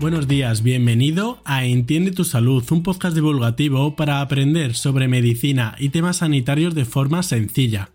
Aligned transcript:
Buenos 0.00 0.26
días, 0.26 0.62
bienvenido 0.62 1.42
a 1.44 1.66
Entiende 1.66 2.12
tu 2.12 2.24
Salud, 2.24 2.64
un 2.70 2.82
podcast 2.82 3.14
divulgativo 3.14 3.96
para 3.96 4.22
aprender 4.22 4.74
sobre 4.74 5.08
medicina 5.08 5.76
y 5.78 5.90
temas 5.90 6.16
sanitarios 6.16 6.74
de 6.74 6.86
forma 6.86 7.22
sencilla. 7.22 7.90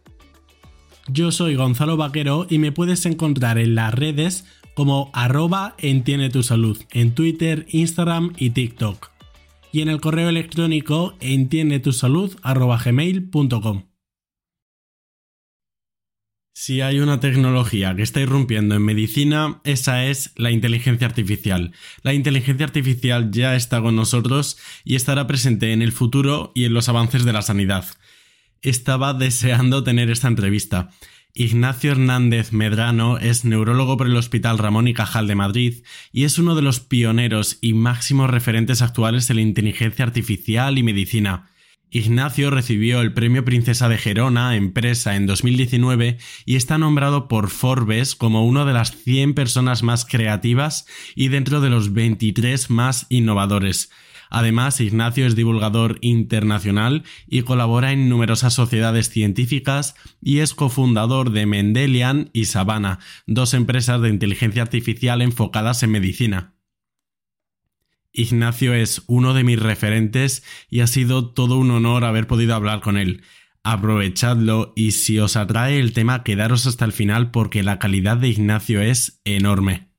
Yo 1.07 1.31
soy 1.31 1.55
Gonzalo 1.55 1.97
Vaquero 1.97 2.45
y 2.47 2.59
me 2.59 2.71
puedes 2.71 3.07
encontrar 3.07 3.57
en 3.57 3.73
las 3.73 3.91
redes 3.91 4.45
como 4.75 5.09
arroba 5.13 5.73
Entiende 5.79 6.29
tu 6.29 6.43
Salud, 6.43 6.77
en 6.91 7.15
Twitter, 7.15 7.65
Instagram 7.69 8.33
y 8.37 8.51
TikTok. 8.51 9.09
Y 9.71 9.81
en 9.81 9.89
el 9.89 9.99
correo 9.99 10.29
electrónico 10.29 11.15
entiendetusalud.gmail.com. 11.21 13.94
Si 16.57 16.79
hay 16.79 17.01
una 17.01 17.19
tecnología 17.19 17.97
que 17.97 18.01
está 18.01 18.21
irrumpiendo 18.21 18.75
en 18.75 18.81
medicina, 18.81 19.59
esa 19.65 20.05
es 20.05 20.31
la 20.37 20.51
inteligencia 20.51 21.05
artificial. 21.05 21.73
La 22.01 22.13
inteligencia 22.13 22.65
artificial 22.65 23.29
ya 23.29 23.57
está 23.57 23.81
con 23.81 23.97
nosotros 23.97 24.57
y 24.85 24.95
estará 24.95 25.27
presente 25.27 25.73
en 25.73 25.81
el 25.81 25.91
futuro 25.91 26.53
y 26.55 26.63
en 26.63 26.73
los 26.73 26.87
avances 26.87 27.25
de 27.25 27.33
la 27.33 27.41
sanidad. 27.41 27.83
Estaba 28.61 29.13
deseando 29.13 29.83
tener 29.83 30.09
esta 30.09 30.29
entrevista. 30.29 30.91
Ignacio 31.33 31.91
Hernández 31.91 32.53
Medrano 32.53 33.17
es 33.17 33.43
neurólogo 33.43 33.97
por 33.97 34.07
el 34.07 34.15
Hospital 34.15 34.57
Ramón 34.57 34.87
y 34.87 34.93
Cajal 34.93 35.27
de 35.27 35.35
Madrid 35.35 35.83
y 36.13 36.23
es 36.23 36.39
uno 36.39 36.55
de 36.55 36.61
los 36.61 36.79
pioneros 36.79 37.57
y 37.59 37.73
máximos 37.73 38.29
referentes 38.29 38.81
actuales 38.81 39.29
en 39.29 39.35
la 39.35 39.41
inteligencia 39.41 40.05
artificial 40.05 40.77
y 40.77 40.83
medicina. 40.83 41.49
Ignacio 41.95 42.51
recibió 42.51 42.99
el 42.99 43.13
Premio 43.13 43.45
Princesa 43.45 43.87
de 43.87 43.97
Gerona 43.97 44.57
Empresa 44.57 45.15
en 45.15 45.27
2019 45.27 46.17
y 46.43 46.57
está 46.57 46.77
nombrado 46.77 47.29
por 47.29 47.49
Forbes 47.49 48.17
como 48.17 48.45
una 48.45 48.65
de 48.65 48.73
las 48.73 48.91
100 48.91 49.33
personas 49.33 49.81
más 49.81 50.03
creativas 50.03 50.87
y 51.15 51.29
dentro 51.29 51.61
de 51.61 51.69
los 51.69 51.93
23 51.93 52.69
más 52.69 53.05
innovadores. 53.07 53.91
Además, 54.29 54.81
Ignacio 54.81 55.25
es 55.25 55.37
divulgador 55.37 55.97
internacional 56.01 57.03
y 57.29 57.43
colabora 57.43 57.93
en 57.93 58.09
numerosas 58.09 58.53
sociedades 58.53 59.09
científicas 59.09 59.95
y 60.21 60.39
es 60.39 60.53
cofundador 60.53 61.31
de 61.31 61.45
Mendelian 61.45 62.29
y 62.33 62.43
Savannah, 62.43 62.99
dos 63.25 63.53
empresas 63.53 64.01
de 64.01 64.09
inteligencia 64.09 64.63
artificial 64.63 65.21
enfocadas 65.21 65.81
en 65.81 65.91
medicina. 65.91 66.54
Ignacio 68.15 68.73
es 68.73 69.03
uno 69.07 69.33
de 69.33 69.43
mis 69.43 69.59
referentes 69.59 70.43
y 70.69 70.79
ha 70.79 70.87
sido 70.87 71.31
todo 71.31 71.57
un 71.57 71.71
honor 71.71 72.05
haber 72.05 72.27
podido 72.27 72.55
hablar 72.55 72.81
con 72.81 72.97
él. 72.97 73.23
Aprovechadlo 73.63 74.73
y 74.75 74.91
si 74.91 75.19
os 75.19 75.35
atrae 75.35 75.79
el 75.79 75.93
tema 75.93 76.23
quedaros 76.23 76.65
hasta 76.67 76.85
el 76.85 76.91
final 76.91 77.31
porque 77.31 77.63
la 77.63 77.79
calidad 77.79 78.17
de 78.17 78.29
Ignacio 78.29 78.81
es 78.81 79.21
enorme. 79.25 79.89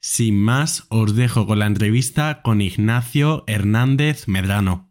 Sin 0.00 0.40
más, 0.40 0.86
os 0.88 1.14
dejo 1.14 1.46
con 1.46 1.58
la 1.58 1.66
entrevista 1.66 2.40
con 2.42 2.60
Ignacio 2.60 3.44
Hernández 3.46 4.28
Medrano. 4.28 4.90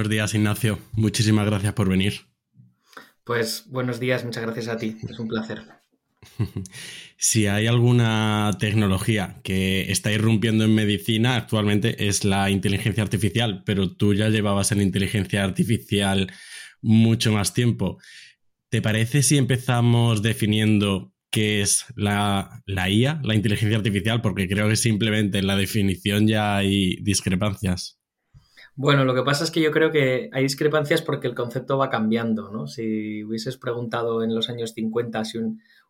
Buenos 0.00 0.12
días, 0.12 0.34
Ignacio. 0.34 0.78
Muchísimas 0.92 1.44
gracias 1.44 1.74
por 1.74 1.90
venir. 1.90 2.22
Pues 3.22 3.64
buenos 3.66 4.00
días, 4.00 4.24
muchas 4.24 4.44
gracias 4.44 4.68
a 4.68 4.78
ti. 4.78 4.96
Es 5.06 5.18
un 5.18 5.28
placer. 5.28 5.60
si 7.18 7.48
hay 7.48 7.66
alguna 7.66 8.50
tecnología 8.58 9.42
que 9.44 9.92
está 9.92 10.10
irrumpiendo 10.10 10.64
en 10.64 10.74
medicina 10.74 11.36
actualmente 11.36 12.08
es 12.08 12.24
la 12.24 12.48
inteligencia 12.48 13.02
artificial, 13.02 13.62
pero 13.66 13.94
tú 13.94 14.14
ya 14.14 14.30
llevabas 14.30 14.72
en 14.72 14.80
inteligencia 14.80 15.44
artificial 15.44 16.32
mucho 16.80 17.30
más 17.30 17.52
tiempo. 17.52 17.98
¿Te 18.70 18.80
parece 18.80 19.22
si 19.22 19.36
empezamos 19.36 20.22
definiendo 20.22 21.12
qué 21.30 21.60
es 21.60 21.84
la, 21.94 22.62
la 22.64 22.88
IA, 22.88 23.20
la 23.22 23.34
inteligencia 23.34 23.76
artificial? 23.76 24.22
Porque 24.22 24.48
creo 24.48 24.66
que 24.66 24.76
simplemente 24.76 25.40
en 25.40 25.46
la 25.46 25.56
definición 25.56 26.26
ya 26.26 26.56
hay 26.56 26.96
discrepancias. 27.02 27.99
Bueno, 28.82 29.04
lo 29.04 29.14
que 29.14 29.22
pasa 29.22 29.44
es 29.44 29.50
que 29.50 29.60
yo 29.60 29.72
creo 29.72 29.90
que 29.90 30.30
hay 30.32 30.42
discrepancias 30.42 31.02
porque 31.02 31.26
el 31.26 31.34
concepto 31.34 31.76
va 31.76 31.90
cambiando, 31.90 32.50
¿no? 32.50 32.66
Si 32.66 33.22
hubieses 33.22 33.58
preguntado 33.58 34.22
en 34.24 34.34
los 34.34 34.48
años 34.48 34.72
50 34.72 35.22
si 35.26 35.38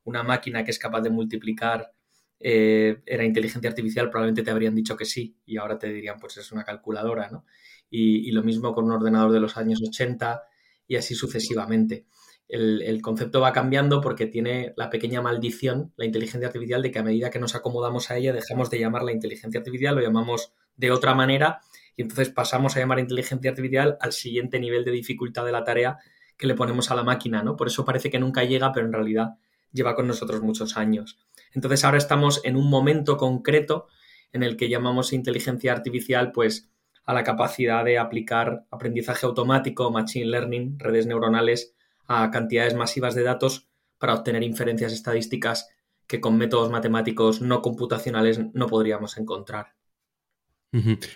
una 0.03 0.25
máquina 0.25 0.65
que 0.65 0.73
es 0.73 0.79
capaz 0.81 1.01
de 1.03 1.11
multiplicar 1.11 1.93
eh, 2.41 3.01
era 3.07 3.25
inteligencia 3.25 3.71
artificial, 3.71 4.11
probablemente 4.11 4.43
te 4.43 4.51
habrían 4.51 4.75
dicho 4.75 4.97
que 4.97 5.05
sí 5.05 5.37
y 5.47 5.57
ahora 5.59 5.79
te 5.79 5.93
dirían 5.93 6.19
pues 6.19 6.37
es 6.39 6.51
una 6.51 6.65
calculadora, 6.65 7.31
¿no? 7.31 7.45
Y, 7.89 8.33
lo 8.33 8.43
mismo 8.43 8.75
con 8.75 8.87
un 8.87 8.91
ordenador 8.91 9.31
de 9.31 9.39
los 9.39 9.57
años 9.57 9.81
80 9.81 10.43
y 10.89 10.97
así 10.97 11.15
sucesivamente. 11.15 12.07
El, 12.49 12.83
el, 12.83 13.01
concepto 13.03 13.41
va 13.41 13.53
cambiando 13.53 14.01
porque 14.01 14.27
tiene 14.27 14.75
la 14.77 14.91
pequeña 14.91 15.23
maldición, 15.23 15.93
la 15.97 16.07
inteligencia 16.07 16.49
artificial, 16.49 16.83
de 16.83 16.91
que 16.91 16.99
a 16.99 17.05
medida 17.05 17.31
que 17.31 17.39
nos 17.39 17.55
acomodamos 17.55 18.11
a 18.11 18.17
ella 18.17 18.33
dejamos 18.33 18.69
de 18.69 18.81
llamarla 18.81 19.13
inteligencia 19.13 19.61
artificial, 19.61 19.95
lo 19.95 20.03
llamamos 20.03 20.53
de 20.77 20.91
otra 20.91 21.15
manera 21.15 21.61
y 21.97 22.03
entonces 22.03 22.31
pasamos 22.31 22.77
a 22.77 22.81
llamar 22.81 22.99
inteligencia 22.99 23.51
artificial 23.51 23.99
al 24.01 24.13
siguiente 24.13 24.61
nivel 24.61 24.85
de 24.85 24.93
dificultad 24.93 25.45
de 25.45 25.53
la 25.53 25.65
tarea 25.65 25.99
que 26.37 26.47
le 26.47 26.55
ponemos 26.55 26.91
a 26.91 26.95
la 26.95 27.03
máquina, 27.03 27.43
¿no? 27.43 27.57
Por 27.57 27.67
eso 27.67 27.85
parece 27.85 28.11
que 28.11 28.19
nunca 28.19 28.45
llega, 28.45 28.73
pero 28.73 28.87
en 28.87 28.93
realidad 28.93 29.35
lleva 29.73 29.95
con 29.95 30.07
nosotros 30.07 30.43
muchos 30.43 30.77
años. 30.77 31.19
Entonces 31.53 31.85
ahora 31.85 31.99
estamos 31.99 32.41
en 32.45 32.57
un 32.57 32.69
momento 32.69 33.17
concreto 33.17 33.89
en 34.33 34.43
el 34.43 34.57
que 34.57 34.69
llamamos 34.69 35.13
inteligencia 35.13 35.73
artificial, 35.73 36.33
pues 36.33 36.71
a 37.05 37.15
la 37.15 37.25
capacidad 37.25 37.85
de 37.85 37.99
aplicar 37.99 38.67
aprendizaje 38.71 39.27
automático, 39.27 39.91
machine 39.91 40.27
learning, 40.27 40.79
redes 40.79 41.07
neuronales 41.07 41.75
a 42.07 42.31
cantidades 42.31 42.75
masivas 42.75 43.15
de 43.15 43.23
datos 43.23 43.69
para 43.99 44.15
obtener 44.15 44.43
inferencias 44.43 44.93
estadísticas 44.93 45.69
que 46.07 46.21
con 46.21 46.37
métodos 46.37 46.71
matemáticos 46.71 47.41
no 47.41 47.63
computacionales 47.63 48.41
no 48.55 48.67
podríamos 48.67 49.17
encontrar. 49.19 49.75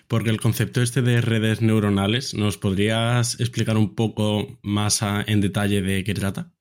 Porque 0.09 0.31
el 0.31 0.41
concepto 0.41 0.82
este 0.82 1.00
de 1.00 1.20
redes 1.20 1.62
neuronales, 1.62 2.34
¿nos 2.34 2.59
podrías 2.59 3.38
explicar 3.38 3.76
un 3.76 3.94
poco 3.94 4.59
más 4.62 5.00
en 5.03 5.41
detalle 5.41 5.81
de 5.81 6.03
qué 6.03 6.12
trata? 6.12 6.53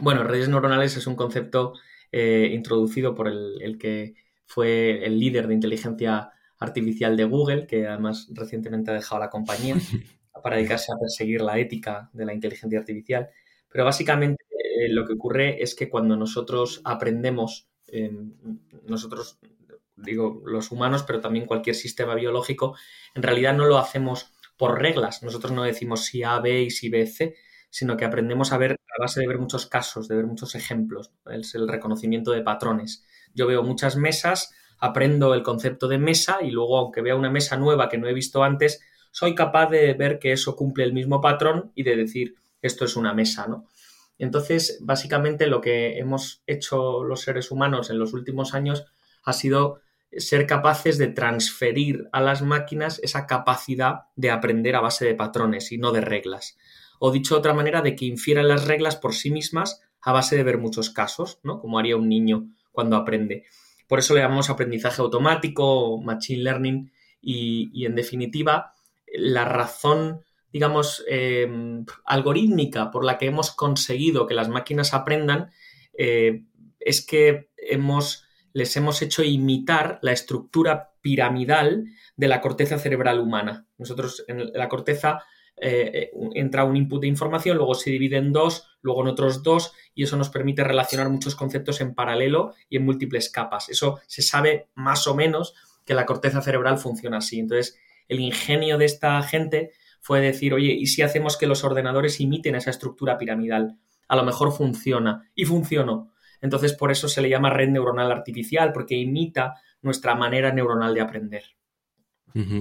Bueno, 0.00 0.22
redes 0.22 0.48
neuronales 0.48 0.96
es 0.96 1.06
un 1.06 1.16
concepto 1.16 1.74
eh, 2.12 2.50
introducido 2.52 3.14
por 3.14 3.28
el, 3.28 3.76
que 3.78 4.14
fue 4.46 5.04
el 5.04 5.18
líder 5.18 5.48
de 5.48 5.54
inteligencia 5.54 6.30
artificial 6.58 7.16
de 7.16 7.24
Google, 7.24 7.66
que 7.66 7.86
además 7.86 8.28
recientemente 8.32 8.90
ha 8.90 8.94
dejado 8.94 9.20
la 9.20 9.30
compañía 9.30 9.74
para 10.42 10.56
dedicarse 10.56 10.92
a 10.92 10.98
perseguir 10.98 11.40
la 11.40 11.58
ética 11.58 12.08
de 12.12 12.24
la 12.24 12.34
inteligencia 12.34 12.78
artificial. 12.78 13.28
Pero 13.68 13.84
básicamente 13.84 14.44
eh, 14.50 14.88
lo 14.90 15.04
que 15.04 15.14
ocurre 15.14 15.60
es 15.60 15.74
que 15.74 15.88
cuando 15.88 16.16
nosotros 16.16 16.80
aprendemos, 16.84 17.68
nosotros 18.86 19.38
digo 19.96 20.42
los 20.44 20.70
humanos, 20.70 21.02
pero 21.02 21.20
también 21.20 21.46
cualquier 21.46 21.76
sistema 21.76 22.14
biológico, 22.14 22.76
en 23.14 23.22
realidad 23.22 23.54
no 23.54 23.66
lo 23.66 23.78
hacemos 23.78 24.32
por 24.56 24.80
reglas. 24.80 25.22
Nosotros 25.22 25.52
no 25.52 25.62
decimos 25.62 26.04
si 26.04 26.22
A, 26.22 26.38
B 26.40 26.62
y 26.62 26.70
si 26.70 26.88
B, 26.88 27.06
C, 27.06 27.36
sino 27.70 27.96
que 27.96 28.04
aprendemos 28.04 28.52
a 28.52 28.58
ver 28.58 28.72
a 28.72 29.02
base 29.02 29.20
de 29.20 29.26
ver 29.26 29.38
muchos 29.38 29.66
casos, 29.66 30.08
de 30.08 30.16
ver 30.16 30.26
muchos 30.26 30.54
ejemplos. 30.54 31.10
Es 31.30 31.54
el 31.54 31.68
reconocimiento 31.68 32.30
de 32.30 32.42
patrones. 32.42 33.04
Yo 33.34 33.46
veo 33.46 33.62
muchas 33.62 33.96
mesas, 33.96 34.54
aprendo 34.78 35.34
el 35.34 35.42
concepto 35.42 35.88
de 35.88 35.98
mesa 35.98 36.38
y 36.42 36.50
luego, 36.50 36.78
aunque 36.78 37.02
vea 37.02 37.16
una 37.16 37.30
mesa 37.30 37.56
nueva 37.56 37.88
que 37.88 37.98
no 37.98 38.08
he 38.08 38.14
visto 38.14 38.42
antes, 38.42 38.80
soy 39.10 39.34
capaz 39.34 39.70
de 39.70 39.94
ver 39.94 40.18
que 40.18 40.32
eso 40.32 40.56
cumple 40.56 40.84
el 40.84 40.92
mismo 40.92 41.20
patrón 41.20 41.72
y 41.74 41.82
de 41.82 41.96
decir 41.96 42.36
esto 42.62 42.84
es 42.84 42.96
una 42.96 43.14
mesa, 43.14 43.46
¿no? 43.46 43.66
Entonces, 44.18 44.78
básicamente 44.80 45.46
lo 45.46 45.60
que 45.60 45.98
hemos 45.98 46.42
hecho 46.46 47.04
los 47.04 47.20
seres 47.20 47.50
humanos 47.50 47.90
en 47.90 47.98
los 47.98 48.14
últimos 48.14 48.54
años 48.54 48.86
ha 49.22 49.32
sido 49.32 49.80
ser 50.18 50.46
capaces 50.46 50.98
de 50.98 51.08
transferir 51.08 52.08
a 52.12 52.20
las 52.20 52.42
máquinas 52.42 53.00
esa 53.02 53.26
capacidad 53.26 54.04
de 54.16 54.30
aprender 54.30 54.76
a 54.76 54.80
base 54.80 55.04
de 55.04 55.14
patrones 55.14 55.72
y 55.72 55.78
no 55.78 55.92
de 55.92 56.00
reglas. 56.00 56.56
O 56.98 57.10
dicho 57.10 57.34
de 57.34 57.40
otra 57.40 57.54
manera, 57.54 57.82
de 57.82 57.94
que 57.94 58.06
infieran 58.06 58.48
las 58.48 58.66
reglas 58.66 58.96
por 58.96 59.14
sí 59.14 59.30
mismas 59.30 59.82
a 60.00 60.12
base 60.12 60.36
de 60.36 60.44
ver 60.44 60.58
muchos 60.58 60.90
casos, 60.90 61.40
¿no? 61.42 61.58
Como 61.60 61.78
haría 61.78 61.96
un 61.96 62.08
niño 62.08 62.48
cuando 62.72 62.96
aprende. 62.96 63.44
Por 63.88 63.98
eso 63.98 64.14
le 64.14 64.20
llamamos 64.20 64.50
aprendizaje 64.50 65.02
automático, 65.02 66.00
machine 66.00 66.42
learning, 66.42 66.92
y, 67.20 67.84
en 67.84 67.96
definitiva, 67.96 68.74
la 69.12 69.44
razón, 69.44 70.22
digamos, 70.52 71.04
em, 71.08 71.84
algorítmica 72.04 72.92
por 72.92 73.04
la 73.04 73.18
que 73.18 73.26
hemos 73.26 73.50
conseguido 73.50 74.28
que 74.28 74.34
las 74.34 74.48
máquinas 74.48 74.94
aprendan 74.94 75.50
eh, 75.98 76.44
es 76.78 77.04
que 77.04 77.48
hemos 77.56 78.25
les 78.56 78.74
hemos 78.78 79.02
hecho 79.02 79.22
imitar 79.22 79.98
la 80.00 80.12
estructura 80.12 80.94
piramidal 81.02 81.84
de 82.16 82.26
la 82.26 82.40
corteza 82.40 82.78
cerebral 82.78 83.20
humana. 83.20 83.66
Nosotros 83.76 84.24
en 84.28 84.50
la 84.54 84.70
corteza 84.70 85.24
eh, 85.58 85.90
eh, 85.92 86.10
entra 86.32 86.64
un 86.64 86.74
input 86.74 87.02
de 87.02 87.06
información, 87.06 87.58
luego 87.58 87.74
se 87.74 87.90
divide 87.90 88.16
en 88.16 88.32
dos, 88.32 88.66
luego 88.80 89.02
en 89.02 89.08
otros 89.08 89.42
dos, 89.42 89.74
y 89.94 90.04
eso 90.04 90.16
nos 90.16 90.30
permite 90.30 90.64
relacionar 90.64 91.10
muchos 91.10 91.34
conceptos 91.34 91.82
en 91.82 91.94
paralelo 91.94 92.54
y 92.70 92.78
en 92.78 92.86
múltiples 92.86 93.28
capas. 93.28 93.68
Eso 93.68 94.00
se 94.06 94.22
sabe 94.22 94.70
más 94.74 95.06
o 95.06 95.14
menos 95.14 95.54
que 95.84 95.92
la 95.92 96.06
corteza 96.06 96.40
cerebral 96.40 96.78
funciona 96.78 97.18
así. 97.18 97.38
Entonces, 97.38 97.78
el 98.08 98.20
ingenio 98.20 98.78
de 98.78 98.86
esta 98.86 99.20
gente 99.22 99.72
fue 100.00 100.22
decir, 100.22 100.54
oye, 100.54 100.72
¿y 100.72 100.86
si 100.86 101.02
hacemos 101.02 101.36
que 101.36 101.46
los 101.46 101.62
ordenadores 101.62 102.20
imiten 102.22 102.54
esa 102.54 102.70
estructura 102.70 103.18
piramidal? 103.18 103.76
A 104.08 104.16
lo 104.16 104.24
mejor 104.24 104.50
funciona. 104.50 105.30
Y 105.34 105.44
funcionó. 105.44 106.14
Entonces, 106.40 106.74
por 106.74 106.90
eso 106.90 107.08
se 107.08 107.22
le 107.22 107.28
llama 107.28 107.50
red 107.50 107.68
neuronal 107.68 108.12
artificial, 108.12 108.72
porque 108.72 108.96
imita 108.96 109.54
nuestra 109.82 110.14
manera 110.14 110.52
neuronal 110.52 110.94
de 110.94 111.00
aprender. 111.00 111.44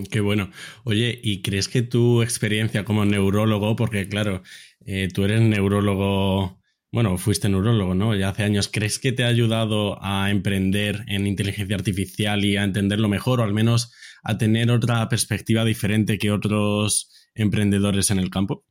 qué 0.09 0.21
bueno. 0.21 0.49
Oye, 0.83 1.19
¿y 1.21 1.41
crees 1.41 1.67
que 1.67 1.81
tu 1.81 2.21
experiencia 2.21 2.85
como 2.85 3.05
neurólogo, 3.05 3.75
porque 3.75 4.07
claro, 4.07 4.43
eh, 4.85 5.09
tú 5.13 5.23
eres 5.25 5.41
neurólogo, 5.41 6.61
bueno, 6.91 7.17
fuiste 7.17 7.49
neurólogo, 7.49 7.95
¿no? 7.95 8.15
Ya 8.15 8.29
hace 8.29 8.43
años, 8.43 8.69
¿crees 8.71 8.99
que 8.99 9.11
te 9.11 9.23
ha 9.23 9.27
ayudado 9.27 9.97
a 10.01 10.29
emprender 10.29 11.03
en 11.07 11.27
inteligencia 11.27 11.75
artificial 11.75 12.45
y 12.45 12.57
a 12.57 12.63
entenderlo 12.63 13.09
mejor 13.09 13.41
o 13.41 13.43
al 13.43 13.53
menos 13.53 13.93
a 14.23 14.37
tener 14.37 14.71
otra 14.71 15.07
perspectiva 15.09 15.65
diferente 15.65 16.17
que 16.17 16.31
otros 16.31 17.11
emprendedores 17.33 18.11
en 18.11 18.19
el 18.19 18.29
campo? 18.29 18.63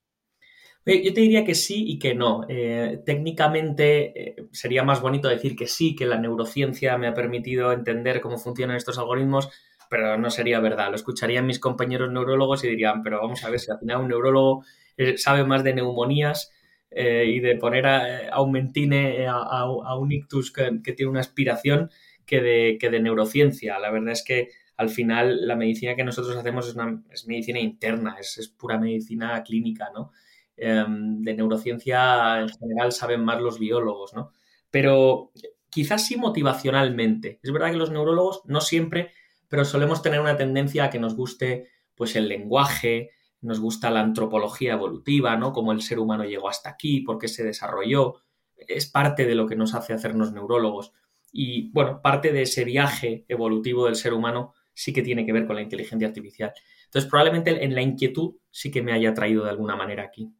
Yo 0.86 1.14
te 1.14 1.22
diría 1.22 1.44
que 1.44 1.54
sí 1.54 1.84
y 1.86 1.98
que 1.98 2.14
no. 2.14 2.44
Eh, 2.48 3.00
técnicamente 3.06 4.40
eh, 4.40 4.46
sería 4.52 4.82
más 4.82 5.00
bonito 5.00 5.28
decir 5.28 5.56
que 5.56 5.66
sí, 5.66 5.96
que 5.96 6.04
la 6.04 6.19
neurociencia 6.19 6.98
me 6.98 7.06
ha 7.06 7.14
permitido 7.14 7.72
entender 7.72 8.20
cómo 8.20 8.36
funcionan 8.36 8.76
estos 8.76 8.98
algoritmos, 8.98 9.48
pero 9.88 10.19
no 10.19 10.28
sería 10.28 10.60
verdad. 10.60 10.90
Lo 10.90 10.96
escucharían 10.96 11.46
mis 11.46 11.58
compañeros 11.58 12.12
neurólogos 12.12 12.64
y 12.64 12.69
dirían, 12.69 13.02
pero 13.02 13.19
vamos 13.22 13.42
a 13.44 13.50
ver 13.50 13.60
si 13.60 13.70
al 13.70 13.78
final 13.78 14.02
un 14.02 14.08
neurólogo 14.08 14.64
eh, 14.98 15.16
sabe 15.16 15.44
más 15.44 15.64
de 15.64 15.75
neumonías 15.75 16.52
y 16.96 17.40
de 17.40 17.56
poner 17.56 17.86
a, 17.86 18.28
aumentine 18.28 19.26
a, 19.26 19.96
un 19.98 20.12
ictus 20.12 20.52
que, 20.52 20.70
tiene 20.92 21.10
una 21.10 21.19
aspiración 21.19 21.90
que 22.25 22.40
de, 22.40 22.78
que 22.78 22.88
de 22.88 23.00
neurociencia. 23.00 23.81
La 23.81 23.90
verdad 23.90 24.12
es 24.12 24.22
que 24.22 24.50
al 24.76 24.90
final 24.90 25.44
la 25.44 25.56
medicina 25.56 25.96
que 25.96 26.04
nosotros 26.04 26.36
hacemos 26.36 26.69
es, 26.69 26.76
una, 26.76 27.02
es 27.10 27.26
medicina 27.26 27.58
interna, 27.58 28.14
es, 28.20 28.38
es 28.38 28.46
pura 28.48 28.78
medicina 28.78 29.42
clínica, 29.42 29.90
¿no? 29.92 30.12
Em, 30.56 31.22
de 31.22 31.34
neurociencia 31.34 32.40
en 32.40 32.48
general 32.48 32.92
saben 32.92 33.24
más 33.24 33.40
los 33.40 33.58
biólogos, 33.58 34.14
¿no? 34.14 34.30
Pero 34.70 35.32
quizás 35.68 36.06
sí 36.06 36.16
motivacionalmente. 36.16 37.40
Es 37.42 37.52
verdad 37.52 37.72
que 37.72 37.76
los 37.76 37.90
neurólogos 37.90 38.42
no 38.44 38.60
siempre, 38.60 39.12
pero 39.48 39.64
solemos 39.64 40.02
tener 40.02 40.20
una 40.20 40.36
tendencia 40.36 40.84
a 40.84 40.90
que 40.90 41.00
nos 41.00 41.16
guste 41.16 41.68
pues 41.96 42.14
el 42.16 42.28
lenguaje, 42.28 43.10
nos 43.40 43.60
gusta 43.60 43.90
la 43.90 44.00
antropología 44.00 44.74
evolutiva, 44.74 45.36
¿no? 45.36 45.52
Cómo 45.52 45.72
el 45.72 45.82
ser 45.82 45.98
humano 45.98 46.24
llegó 46.24 46.48
hasta 46.48 46.70
aquí, 46.70 47.00
por 47.00 47.18
qué 47.18 47.28
se 47.28 47.44
desarrolló. 47.44 48.22
Es 48.56 48.86
parte 48.86 49.26
de 49.26 49.34
lo 49.34 49.46
que 49.46 49.56
nos 49.56 49.74
hace 49.74 49.92
hacernos 49.92 50.32
neurólogos. 50.32 50.92
Y 51.32 51.70
bueno, 51.72 52.00
parte 52.00 52.32
de 52.32 52.42
ese 52.42 52.64
viaje 52.64 53.24
evolutivo 53.28 53.86
del 53.86 53.96
ser 53.96 54.14
humano 54.14 54.54
sí 54.72 54.92
que 54.92 55.02
tiene 55.02 55.26
que 55.26 55.32
ver 55.32 55.46
con 55.46 55.56
la 55.56 55.62
inteligencia 55.62 56.06
artificial. 56.08 56.52
Entonces, 56.84 57.10
probablemente 57.10 57.64
en 57.64 57.74
la 57.74 57.82
inquietud 57.82 58.36
sí 58.50 58.70
que 58.70 58.82
me 58.82 58.92
haya 58.92 59.14
traído 59.14 59.44
de 59.44 59.50
alguna 59.50 59.76
manera 59.76 60.04
aquí. 60.04 60.32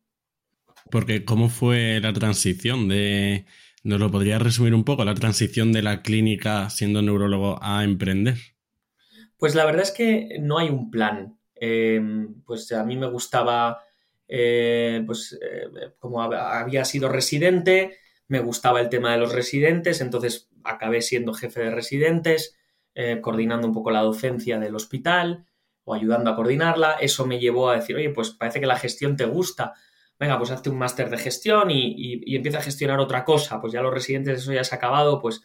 Porque 0.91 1.25
¿cómo 1.25 1.49
fue 1.49 2.01
la 2.01 2.13
transición 2.13 2.89
de... 2.89 3.47
¿Nos 3.83 4.01
lo 4.01 4.11
podrías 4.11 4.41
resumir 4.41 4.75
un 4.75 4.85
poco? 4.85 5.05
La 5.05 5.15
transición 5.15 5.73
de 5.73 5.83
la 5.83 6.03
clínica 6.03 6.71
siendo 6.71 7.03
neurólogo 7.03 7.59
a 7.63 7.85
emprender. 7.85 8.37
Pues 9.37 9.55
la 9.55 9.67
verdad 9.67 9.83
es 9.83 9.91
que 9.91 10.39
no 10.41 10.59
hay 10.59 10.71
un 10.71 10.91
plan. 10.91 11.39
Em, 11.55 12.43
pues 12.45 12.73
a 12.73 12.83
mí 12.85 12.97
me 12.97 13.09
gustaba, 13.09 13.83
eh, 14.27 15.03
pues 15.07 15.39
eh, 15.41 15.93
como 15.99 16.23
había 16.23 16.85
sido 16.85 17.09
residente, 17.11 17.99
me 18.27 18.41
gustaba 18.41 18.81
el 18.81 18.89
tema 18.89 19.13
de 19.13 19.19
los 19.19 19.33
residentes, 19.33 20.01
entonces 20.01 20.49
acabé 20.65 21.03
siendo 21.03 21.35
jefe 21.35 21.61
de 21.61 21.71
residentes, 21.71 22.57
eh, 22.95 23.21
coordinando 23.21 23.67
un 23.67 23.75
poco 23.75 23.91
la 23.91 24.01
docencia 24.01 24.59
del 24.59 24.75
hospital 24.75 25.45
o 25.85 25.95
ayudando 25.95 26.31
a 26.31 26.37
coordinarla. 26.37 26.95
Eso 26.95 27.27
me 27.27 27.39
llevó 27.39 27.69
a 27.69 27.77
decir, 27.77 27.97
oye, 27.97 28.11
pues 28.11 28.31
parece 28.31 28.61
que 28.61 28.67
la 28.67 28.79
gestión 28.79 29.17
te 29.17 29.27
gusta 29.27 29.75
venga, 30.19 30.39
pues 30.39 30.51
hazte 30.51 30.71
un 30.71 30.79
máster 30.79 31.11
de 31.11 31.19
gestión 31.19 31.71
y, 31.71 32.35
empieza 32.37 32.59
a 32.59 32.63
gestionar 32.63 33.01
otra 33.01 33.25
cosa, 33.25 33.61
pues 33.61 33.73
ya 33.73 33.83
los 33.83 33.93
residentes 33.93 34.41
eso 34.41 34.53
ya 34.53 34.65
se 34.65 34.75
ha 34.75 34.79
acabado, 34.79 35.21
pues 35.21 35.43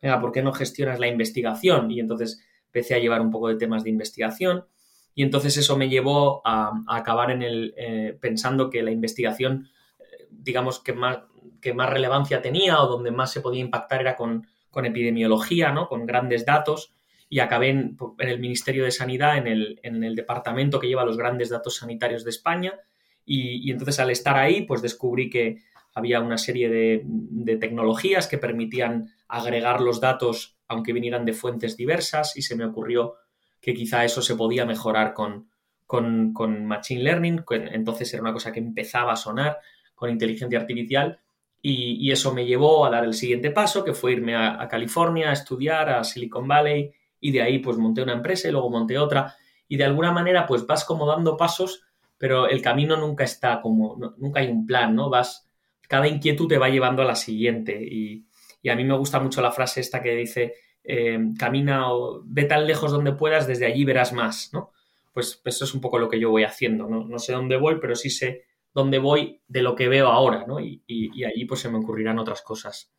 venga, 0.00 0.20
¿por 0.20 0.32
qué 0.32 0.42
no 0.42 0.52
gestionas 0.52 0.98
la 0.98 1.08
investigación? 1.08 1.90
Y 1.90 2.00
entonces 2.00 2.44
empecé 2.66 2.94
a 2.94 2.98
llevar 2.98 3.20
un 3.20 3.30
poco 3.30 3.48
de 3.48 3.56
temas 3.56 3.84
de 3.84 3.90
investigación 3.90 4.66
y 5.14 5.22
entonces 5.22 5.56
eso 5.56 5.76
me 5.76 5.88
llevó 5.88 6.40
a, 6.44 6.72
acabar 6.88 7.30
en 7.30 7.42
el, 7.42 7.74
eh, 7.76 8.16
pensando 8.20 8.70
que 8.70 8.82
la 8.82 8.90
investigación, 8.90 9.68
eh, 9.98 10.28
digamos, 10.30 10.80
que 10.80 10.94
más, 10.94 11.18
que 11.60 11.74
más 11.74 11.90
relevancia 11.90 12.40
tenía 12.40 12.80
o 12.80 12.86
donde 12.86 13.10
más 13.10 13.30
se 13.30 13.40
podía 13.40 13.60
impactar 13.60 14.00
era 14.00 14.16
con, 14.16 14.46
epidemiología, 14.74 15.70
¿no? 15.70 15.86
Con 15.86 16.06
grandes 16.06 16.46
datos 16.46 16.94
y 17.28 17.40
acabé 17.40 17.68
en, 17.68 17.98
el 18.18 18.40
Ministerio 18.40 18.84
de 18.84 18.90
Sanidad, 18.90 19.36
en 19.36 19.46
el, 19.46 19.80
en 19.82 20.02
el 20.02 20.14
departamento 20.14 20.80
que 20.80 20.88
lleva 20.88 21.04
los 21.04 21.18
grandes 21.18 21.50
datos 21.50 21.76
sanitarios 21.76 22.24
de 22.24 22.30
España 22.30 22.80
y, 23.24 23.70
entonces 23.70 23.98
al 24.00 24.10
estar 24.10 24.36
ahí, 24.36 24.62
pues 24.62 24.82
descubrí 24.82 25.30
que 25.30 25.62
había 25.94 26.20
una 26.20 26.38
serie 26.38 26.68
de, 26.68 27.56
tecnologías 27.56 28.26
que 28.26 28.38
permitían 28.38 29.10
agregar 29.28 29.80
los 29.80 30.00
datos 30.00 30.56
aunque 30.68 30.94
vinieran 30.94 31.26
de 31.26 31.34
fuentes 31.34 31.76
diversas 31.76 32.36
y 32.36 32.42
se 32.42 32.56
me 32.56 32.64
ocurrió 32.64 33.14
que 33.60 33.74
quizá 33.74 34.04
eso 34.04 34.22
se 34.22 34.36
podía 34.36 34.64
mejorar 34.64 35.12
con, 35.12 35.50
con, 35.86 36.64
Machine 36.64 37.02
Learning, 37.02 37.44
entonces 37.50 38.12
era 38.14 38.22
una 38.22 38.32
cosa 38.32 38.52
que 38.52 38.60
empezaba 38.60 39.12
a 39.12 39.16
sonar 39.16 39.58
con 39.94 40.08
inteligencia 40.08 40.58
artificial 40.58 41.20
y, 41.60 42.10
eso 42.10 42.32
me 42.32 42.46
llevó 42.46 42.86
a 42.86 42.90
dar 42.90 43.04
el 43.04 43.14
siguiente 43.14 43.50
paso, 43.50 43.84
que 43.84 43.92
fue 43.92 44.12
irme 44.12 44.34
a, 44.34 44.60
a, 44.60 44.66
California 44.66 45.28
a 45.28 45.34
estudiar, 45.34 45.90
a 45.90 46.04
Silicon 46.04 46.48
Valley 46.48 46.90
y 47.20 47.30
de 47.30 47.42
ahí 47.42 47.58
pues 47.58 47.76
monté 47.76 48.02
una 48.02 48.14
empresa 48.14 48.48
y 48.48 48.52
luego 48.52 48.70
monté 48.70 48.98
otra 48.98 49.36
y 49.68 49.76
de 49.76 49.84
alguna 49.84 50.10
manera 50.10 50.46
pues 50.46 50.66
vas 50.66 50.84
como 50.84 51.06
dando 51.06 51.36
pasos 51.36 51.84
pero 52.22 52.46
el 52.48 52.62
camino 52.62 52.96
nunca 52.96 53.24
está 53.24 53.60
como, 53.60 53.98
nunca 54.16 54.38
hay 54.38 54.46
un 54.46 54.64
plan, 54.64 54.94
¿no? 54.94 55.10
Vas, 55.10 55.50
cada 55.88 56.06
inquietud 56.06 56.46
te 56.46 56.56
va 56.56 56.68
llevando 56.68 57.02
a 57.02 57.04
la 57.04 57.16
siguiente 57.16 57.76
y, 57.82 58.28
a 58.70 58.76
mí 58.76 58.84
me 58.84 58.96
gusta 58.96 59.18
mucho 59.18 59.42
la 59.42 59.50
frase 59.50 59.80
esta 59.80 60.00
que 60.00 60.14
dice, 60.14 60.54
eh, 60.84 61.18
camina 61.36 61.92
o 61.92 62.22
ve 62.24 62.44
tan 62.44 62.64
lejos 62.64 62.92
donde 62.92 63.10
puedas, 63.10 63.48
desde 63.48 63.66
allí 63.66 63.84
verás 63.84 64.12
más, 64.12 64.50
¿no? 64.52 64.70
Pues, 65.12 65.40
pues, 65.42 65.56
eso 65.56 65.64
es 65.64 65.74
un 65.74 65.80
poco 65.80 65.98
lo 65.98 66.08
que 66.08 66.20
yo 66.20 66.30
voy 66.30 66.44
haciendo, 66.44 66.86
¿no? 66.86 67.04
No 67.08 67.18
sé 67.18 67.32
dónde 67.32 67.56
voy, 67.56 67.78
pero 67.80 67.96
sí 67.96 68.08
sé 68.08 68.44
dónde 68.72 69.00
voy 69.00 69.42
de 69.48 69.62
lo 69.62 69.74
que 69.74 69.88
veo 69.88 70.06
ahora, 70.06 70.44
¿no? 70.46 70.60
Y, 70.60 70.80
y 70.86 71.24
allí 71.24 71.44
pues 71.44 71.58
se 71.58 71.70
me 71.70 71.78
ocurrirán 71.78 72.20
otras 72.20 72.42
cosas. 72.42 72.94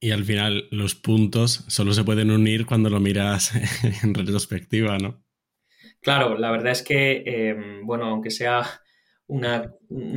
Y 0.00 0.12
al 0.12 0.24
final 0.24 0.66
los 0.70 0.94
puntos 0.94 1.64
solo 1.68 1.92
se 1.92 2.04
pueden 2.04 2.30
unir 2.30 2.64
cuando 2.64 2.88
lo 2.88 3.00
miras 3.00 3.52
en 4.02 4.14
retrospectiva, 4.14 4.96
¿no? 4.96 5.23
Claro, 6.04 6.36
la 6.36 6.50
verdad 6.50 6.72
es 6.72 6.82
que, 6.82 7.22
em, 7.24 7.86
bueno, 7.86 8.04
aunque 8.04 8.30
sea 8.30 8.62
una, 9.26 9.72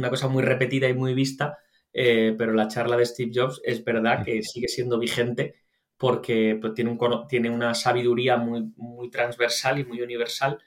cosa 0.10 0.28
muy 0.28 0.44
repetida 0.44 0.90
y 0.90 0.94
muy 0.94 1.14
vista, 1.14 1.60
eh, 1.94 2.36
pero 2.38 2.52
la 2.54 2.68
charla 2.68 2.98
de 2.98 3.06
Steve 3.06 3.32
Jobs 3.34 3.62
es 3.64 3.86
verdad 3.86 4.26
que 4.26 4.44
sigue 4.44 4.68
siendo 4.68 5.00
vigente 5.00 5.56
porque 5.96 6.58
pues, 6.60 6.74
tiene, 6.74 6.92
un, 6.92 7.28
tiene 7.30 7.50
una 7.50 7.74
sabiduría 7.74 8.36
muy, 8.36 8.74
muy 8.76 9.10
transversal 9.10 9.80
y 9.80 9.86
muy 9.86 10.02
universal, 10.02 10.60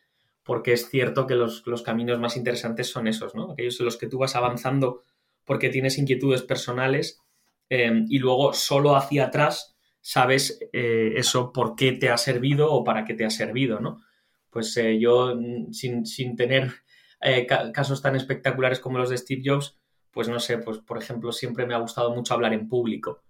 porque 0.42 0.72
es 0.72 0.88
cierto 0.88 1.26
que 1.26 1.34
los, 1.34 1.62
caminos 1.84 2.18
más 2.18 2.38
interesantes 2.38 2.88
son 2.88 3.06
esos, 3.06 3.34
¿no? 3.34 3.52
Aquellos 3.52 3.78
en 3.78 3.84
los 3.86 3.98
que 3.98 4.06
tú 4.08 4.16
vas 4.18 4.36
avanzando 4.36 5.02
porque 5.44 5.68
tienes 5.68 5.98
inquietudes 5.98 6.42
personales 6.42 7.20
em, 7.68 8.06
y 8.08 8.18
luego 8.20 8.54
solo 8.54 8.96
hacia 8.96 9.26
atrás 9.26 9.76
sabes 10.00 10.58
eh, 10.72 11.12
eso 11.16 11.52
por 11.52 11.76
qué 11.76 11.92
te 11.92 12.08
ha 12.08 12.16
servido 12.16 12.72
o 12.72 12.84
para 12.84 13.04
qué 13.04 13.12
te 13.12 13.26
ha 13.26 13.30
servido, 13.30 13.80
¿no? 13.80 14.00
Pues 14.50 14.76
eh, 14.76 14.98
yo 14.98 15.34
mm, 15.36 15.72
sin, 15.72 16.36
tener 16.36 16.72
eh, 17.20 17.46
casos 17.46 18.02
tan 18.02 18.16
espectaculares 18.16 18.80
como 18.80 18.98
los 18.98 19.10
de 19.10 19.18
Steve 19.18 19.42
Jobs, 19.44 19.78
pues 20.10 20.28
no 20.28 20.40
sé, 20.40 20.58
pues 20.58 20.78
por 20.78 20.98
ejemplo 20.98 21.32
siempre 21.32 21.66
me 21.66 21.74
ha 21.74 21.78
gustado 21.78 22.14
mucho 22.14 22.34
hablar 22.34 22.52
en 22.52 22.68
público. 22.68 23.22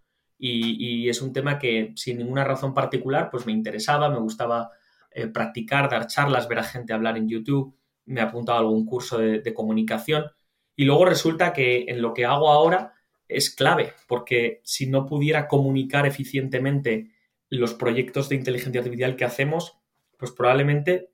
Y, 0.43 1.09
es 1.11 1.21
un 1.21 1.35
tema 1.35 1.59
que 1.59 1.93
sin 1.97 2.17
ninguna 2.17 2.45
razón 2.45 2.73
particular 2.73 3.29
pues 3.31 3.45
me 3.45 3.53
interesaba, 3.53 4.09
me 4.09 4.19
gustaba 4.19 4.71
eh, 5.11 5.27
practicar, 5.27 5.91
dar 5.91 6.07
charlas, 6.07 6.49
ver 6.49 6.61
a 6.61 6.65
gente 6.65 6.95
hablar 6.95 7.19
en 7.19 7.29
YouTube, 7.29 7.77
me 8.07 8.21
he 8.21 8.23
apuntado 8.23 8.59
a 8.59 8.61
algún 8.63 8.87
curso 8.87 9.19
de, 9.19 9.55
comunicación. 9.55 10.25
Y 10.75 10.85
luego 10.85 11.05
resulta 11.05 11.53
que 11.53 11.85
en 11.89 12.01
lo 12.01 12.15
que 12.15 12.25
hago 12.25 12.51
ahora 12.51 12.95
es 13.29 13.55
clave, 13.55 13.93
porque 14.09 14.61
si 14.65 14.87
no 14.87 15.05
pudiera 15.07 15.47
comunicar 15.47 16.07
eficientemente 16.07 17.11
los 17.51 17.75
proyectos 17.75 18.29
de 18.29 18.37
inteligencia 18.37 18.81
artificial 18.81 19.17
que 19.17 19.27
hacemos, 19.27 19.80
pues 20.21 20.31
probablemente, 20.31 21.11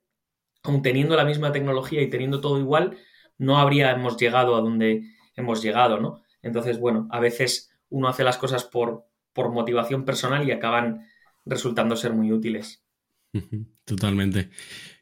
aun 0.61 0.83
teniendo 0.83 1.15
la 1.15 1.25
misma 1.25 1.51
tecnología 1.51 2.01
y 2.01 2.09
teniendo 2.09 2.39
todo 2.39 2.59
igual, 2.59 2.97
no 3.39 3.57
habríamos 3.57 4.17
llegado 4.17 4.55
a 4.55 4.61
donde 4.61 5.03
hemos 5.35 5.63
llegado, 5.63 5.99
¿no? 5.99 6.21
Entonces, 6.43 6.79
bueno, 6.79 7.07
a 7.09 7.19
veces 7.19 7.71
uno 7.89 8.07
hace 8.09 8.23
las 8.23 8.37
cosas 8.37 8.65
por, 8.65 9.05
por 9.33 9.51
motivación 9.51 10.05
personal 10.05 10.47
y 10.47 10.51
acaban 10.51 11.07
resultando 11.45 11.95
ser 11.95 12.13
muy 12.13 12.31
útiles. 12.31 12.83
Totalmente. 13.85 14.49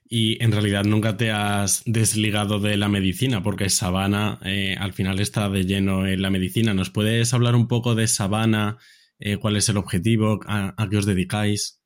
Y 0.07 0.41
en 0.43 0.51
realidad 0.51 0.83
nunca 0.83 1.17
te 1.17 1.31
has 1.31 1.81
desligado 1.85 2.59
de 2.59 2.77
la 2.77 2.87
medicina, 2.87 3.41
porque 3.41 3.69
Sabana 3.69 4.39
eh, 4.45 4.75
al 4.79 4.93
final 4.93 5.19
está 5.19 5.49
de 5.49 5.65
lleno 5.65 6.05
en 6.05 6.21
la 6.21 6.29
medicina. 6.29 6.73
¿Nos 6.73 6.91
puedes 6.91 7.33
hablar 7.33 7.55
un 7.55 7.67
poco 7.67 7.95
de 7.95 8.07
Sabana? 8.07 8.77
Eh, 9.17 9.37
¿Cuál 9.37 9.55
es 9.55 9.67
el 9.69 9.77
objetivo? 9.77 10.39
¿A, 10.45 10.87
qué 10.89 10.97
os 10.97 11.05
dedicáis? 11.07 11.81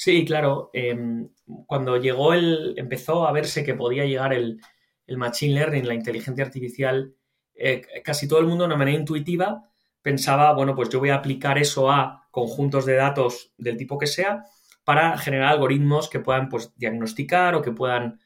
Sí, 0.00 0.24
claro. 0.24 0.70
Em, 0.74 1.28
cuando 1.66 1.96
llegó 1.96 2.32
el. 2.32 2.74
empezó 2.76 3.26
a 3.26 3.32
verse 3.32 3.64
que 3.64 3.74
podía 3.74 4.04
llegar 4.04 4.32
el, 4.32 4.60
machine 5.08 5.54
learning, 5.54 5.88
la 5.88 5.94
inteligencia 5.94 6.44
artificial, 6.44 7.16
eh, 7.56 7.82
casi 8.04 8.28
todo 8.28 8.38
el 8.38 8.46
mundo 8.46 8.62
de 8.62 8.68
una 8.68 8.76
manera 8.76 8.96
intuitiva 8.96 9.64
pensaba, 10.00 10.52
bueno, 10.52 10.76
pues 10.76 10.88
yo 10.90 11.00
voy 11.00 11.10
a 11.10 11.16
aplicar 11.16 11.58
eso 11.58 11.90
a 11.90 12.28
conjuntos 12.30 12.86
de 12.86 12.94
datos 12.94 13.52
del 13.58 13.76
tipo 13.76 13.98
que 13.98 14.06
sea 14.06 14.44
para 14.84 15.18
generar 15.18 15.48
algoritmos 15.48 16.08
que 16.08 16.20
puedan 16.20 16.48
pues, 16.48 16.72
diagnosticar 16.76 17.56
o 17.56 17.62
que 17.62 17.72
puedan, 17.72 18.20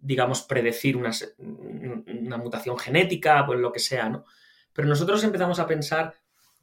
digamos, 0.00 0.42
predecir 0.44 0.96
una, 0.96 1.10
una, 1.38 2.38
mutación 2.38 2.78
genética, 2.78 3.44
pues 3.44 3.60
lo 3.60 3.70
que 3.70 3.80
sea, 3.80 4.08
¿no? 4.08 4.24
Pero 4.72 4.88
nosotros 4.88 5.22
empezamos 5.24 5.58
a 5.58 5.66
pensar, 5.66 6.14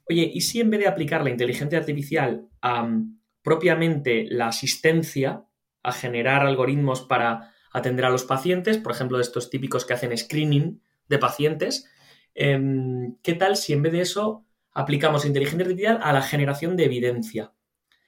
oye, 0.09 0.31
¿y 0.33 0.41
si 0.41 0.59
en 0.59 0.71
vez 0.71 0.79
de 0.79 0.87
aplicar 0.87 1.23
la 1.23 1.29
inteligencia 1.29 1.77
artificial 1.77 2.47
a 2.61 2.89
propiamente 3.45 4.25
la 4.29 4.47
asistencia, 4.47 5.45
a 5.83 5.93
generar 5.93 6.45
algoritmos 6.45 7.03
para 7.03 7.53
atender 7.71 8.03
a 8.03 8.09
los 8.09 8.25
pacientes, 8.25 8.77
por 8.77 8.91
ejemplo, 8.91 9.17
de 9.17 9.23
estos 9.23 9.49
típicos 9.49 9.85
que 9.85 9.93
hacen 9.93 10.17
screening 10.17 10.81
de 11.07 11.17
pacientes, 11.19 11.89
em, 12.33 13.15
¿qué 13.23 13.33
tal 13.33 13.55
si 13.55 13.71
en 13.71 13.83
vez 13.83 13.93
de 13.93 14.01
eso 14.01 14.43
aplicamos 14.73 15.23
inteligencia 15.23 15.63
artificial 15.63 15.99
a 16.01 16.11
la 16.11 16.21
generación 16.21 16.75
de 16.75 16.85
evidencia? 16.85 17.53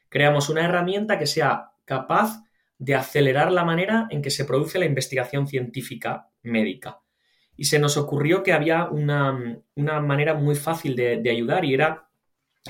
creamos 0.10 0.50
una 0.50 0.66
herramienta 0.66 1.20
que 1.20 1.28
sea 1.28 1.72
capaz 1.86 2.44
de 2.78 2.96
acelerar 2.96 3.52
la 3.52 3.66
manera 3.66 4.08
en 4.10 4.22
que 4.22 4.30
se 4.30 4.46
produce 4.46 4.80
la 4.80 4.86
investigación 4.86 5.48
científica 5.48 6.30
médica. 6.44 7.00
Y 7.56 7.66
se 7.66 7.80
nos 7.80 7.98
ocurrió 7.98 8.44
que 8.44 8.54
había 8.54 8.86
una, 8.86 9.62
manera 9.76 10.36
muy 10.36 10.56
fácil 10.56 10.96
de, 10.96 11.30
ayudar 11.30 11.66
y 11.66 11.74
era 11.74 12.08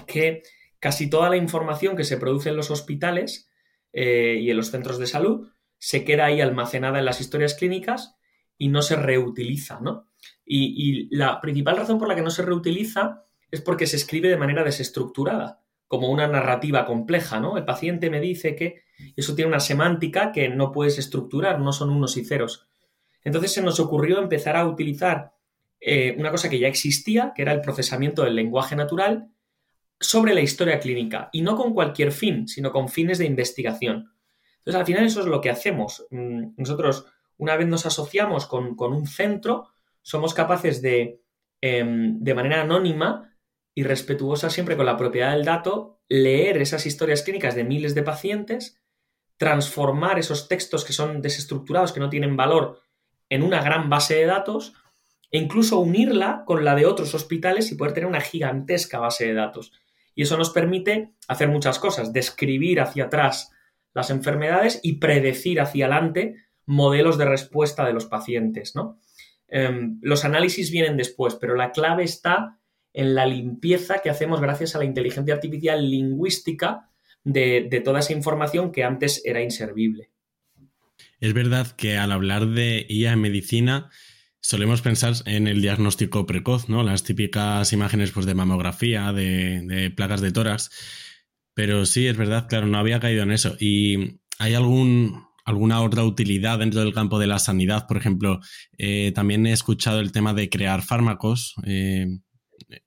que 0.06 0.44
casi 0.80 1.10
toda 1.10 1.30
la 1.30 1.38
información 1.38 1.96
que 1.96 2.04
se 2.04 2.18
produce 2.18 2.50
en 2.50 2.58
los 2.58 2.72
hospitales 2.72 3.50
eh, 3.94 4.38
y 4.40 4.52
en 4.52 4.58
los 4.58 4.72
centros 4.72 5.00
de 5.00 5.08
salud 5.08 5.50
se 5.78 6.04
queda 6.04 6.26
ahí 6.26 6.42
almacenada 6.42 7.00
en 7.00 7.06
las 7.06 7.22
historias 7.22 7.54
clínicas 7.54 8.16
y 8.58 8.70
no 8.70 8.82
se 8.82 8.96
reutiliza, 8.96 9.80
¿no? 9.80 10.08
y, 10.46 11.16
la 11.16 11.40
principal 11.42 11.78
razón 11.78 12.00
por 12.00 12.08
la 12.08 12.16
que 12.16 12.22
no 12.22 12.30
se 12.30 12.42
reutiliza 12.42 13.26
es 13.52 13.62
porque 13.62 13.88
se 13.88 13.98
escribe 13.98 14.30
de 14.30 14.38
manera 14.38 14.64
desestructurada 14.64 15.62
como 15.88 16.10
una 16.10 16.28
narrativa 16.28 16.86
compleja, 16.86 17.40
¿no? 17.40 17.58
El 17.58 17.66
paciente 17.66 18.10
me 18.10 18.20
dice 18.20 18.56
que 18.56 18.84
eso 19.16 19.36
tiene 19.36 19.50
una 19.50 19.60
semántica 19.60 20.32
que 20.32 20.50
no 20.50 20.72
puedes 20.72 20.98
estructurar, 20.98 21.60
no 21.60 21.72
son 21.72 21.90
unos 21.90 22.18
y 22.18 22.26
ceros. 22.26 22.68
Entonces 23.24 23.54
se 23.54 23.62
nos 23.62 23.80
ocurrió 23.80 24.20
empezar 24.20 24.58
a 24.58 24.68
utilizar 24.68 25.34
eh, 25.80 26.16
una 26.18 26.32
cosa 26.32 26.50
que 26.50 26.60
ya 26.60 26.68
existía, 26.68 27.32
que 27.36 27.42
era 27.42 27.54
el 27.54 27.62
procesamiento 27.62 28.24
del 28.24 28.36
lenguaje 28.36 28.76
natural, 28.76 29.30
sobre 30.00 30.34
la 30.34 30.42
historia 30.42 30.80
clínica, 30.80 31.30
y 31.32 31.42
no 31.42 31.56
con 31.56 31.74
cualquier 31.74 32.12
fin, 32.12 32.48
sino 32.48 32.72
con 32.72 32.90
fines 32.90 33.18
de 33.18 33.26
investigación. 33.26 34.12
Entonces, 34.60 34.80
al 34.80 34.86
final 34.86 35.06
eso 35.06 35.22
es 35.22 35.26
lo 35.28 35.42
que 35.42 35.50
hacemos. 35.50 36.06
Mm, 36.12 36.54
nosotros, 36.58 37.06
una 37.38 37.56
vez 37.56 37.68
nos 37.68 37.86
asociamos 37.86 38.46
con, 38.46 38.76
un 38.80 39.08
centro, 39.08 39.70
somos 40.02 40.34
capaces 40.34 40.82
de, 40.82 41.22
em, 41.62 42.20
de 42.20 42.34
manera 42.34 42.62
anónima, 42.62 43.34
y 43.78 43.84
respetuosa 43.84 44.50
siempre 44.50 44.76
con 44.76 44.88
la 44.88 44.98
propiedad 44.98 45.34
del 45.34 45.46
dato, 45.46 46.00
leer 46.10 46.58
esas 46.58 46.88
historias 46.88 47.22
clínicas 47.22 47.54
de 47.54 47.64
miles 47.64 47.94
de 47.94 48.02
pacientes, 48.02 48.82
transformar 49.38 50.18
esos 50.18 50.48
textos 50.48 50.84
que 50.84 50.94
son 50.94 51.22
desestructurados, 51.22 51.94
que 51.94 52.00
no 52.00 52.10
tienen 52.10 52.36
valor, 52.36 52.82
en 53.30 53.44
una 53.44 53.62
gran 53.62 53.88
base 53.88 54.16
de 54.16 54.26
datos 54.26 54.74
e 55.30 55.38
incluso 55.38 55.80
unirla 55.80 56.44
con 56.46 56.66
la 56.66 56.74
de 56.74 56.86
otros 56.86 57.14
hospitales 57.14 57.72
y 57.72 57.76
poder 57.76 57.94
tener 57.94 58.10
una 58.10 58.22
gigantesca 58.22 59.00
base 59.00 59.28
de 59.28 59.34
datos. 59.36 59.74
Y 60.18 60.24
eso 60.24 60.36
nos 60.36 60.50
permite 60.50 61.14
hacer 61.28 61.48
muchas 61.48 61.78
cosas, 61.78 62.12
describir 62.12 62.82
hacia 62.82 63.04
atrás 63.04 63.52
las 63.94 64.10
enfermedades 64.10 64.80
y 64.82 64.94
predecir 64.94 65.62
hacia 65.62 65.86
adelante 65.86 66.38
modelos 66.66 67.20
de 67.20 67.26
respuesta 67.26 67.86
de 67.86 67.94
los 67.94 68.08
pacientes. 68.08 68.76
¿no? 68.76 69.00
Em, 69.48 70.00
los 70.02 70.26
análisis 70.26 70.72
vienen 70.72 70.98
después, 70.98 71.36
pero 71.36 71.56
la 71.56 71.72
clave 71.72 72.04
está 72.04 72.58
en 72.94 73.14
la 73.14 73.28
limpieza 73.28 74.00
que 74.00 74.10
hacemos 74.10 74.42
gracias 74.42 74.76
a 74.76 74.80
la 74.80 74.86
inteligencia 74.86 75.36
artificial 75.36 75.88
lingüística 75.88 76.90
de, 77.24 77.82
toda 77.86 78.00
esa 78.00 78.14
información 78.14 78.72
que 78.72 78.84
antes 78.84 79.22
era 79.24 79.44
inservible. 79.44 80.10
Es 81.20 81.34
verdad 81.36 81.68
que 81.68 81.96
al 81.96 82.12
hablar 82.12 82.48
de 82.48 82.88
IA 82.90 83.14
en 83.14 83.22
medicina 83.22 83.92
solemos 84.48 84.82
pensar 84.82 85.14
en 85.26 85.46
el 85.46 85.62
diagnóstico 85.62 86.26
precoz, 86.26 86.70
¿no? 86.70 86.82
Las 86.82 87.04
típicas 87.04 87.74
imágenes 87.74 88.12
pues, 88.12 88.26
de 88.26 88.34
mamografía, 88.34 89.12
de, 89.12 89.92
placas 89.94 90.22
de 90.22 90.32
tórax. 90.32 90.70
Pero 91.54 91.86
sí, 91.86 92.08
es 92.08 92.16
verdad, 92.16 92.48
claro, 92.48 92.66
no 92.66 92.78
había 92.78 93.02
caído 93.02 93.24
en 93.24 93.32
eso. 93.32 93.58
¿Y 93.60 94.22
hay 94.40 94.54
algún, 94.54 95.26
alguna 95.44 95.82
otra 95.82 96.06
utilidad 96.06 96.60
dentro 96.60 96.80
del 96.80 96.94
campo 96.94 97.20
de 97.20 97.28
la 97.28 97.40
sanidad? 97.40 97.88
Por 97.88 97.98
ejemplo, 97.98 98.40
eh, 98.78 99.12
también 99.14 99.46
he 99.46 99.52
escuchado 99.52 100.00
el 100.00 100.14
tema 100.14 100.34
de 100.34 100.50
crear 100.50 100.82
fármacos. 100.82 101.56
Eh, 101.66 102.08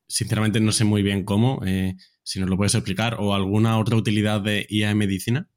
sinceramente 0.06 0.60
no 0.60 0.72
sé 0.72 0.84
muy 0.84 1.02
bien 1.02 1.24
cómo, 1.26 1.60
eh, 1.66 1.94
si 2.22 2.40
nos 2.40 2.48
lo 2.48 2.56
puedes 2.56 2.74
explicar, 2.74 3.16
o 3.18 3.34
alguna 3.34 3.78
otra 3.78 3.96
utilidad 3.96 4.40
de 4.40 4.66
IA 4.70 4.92
en 4.92 4.96
medicina. 4.96 5.50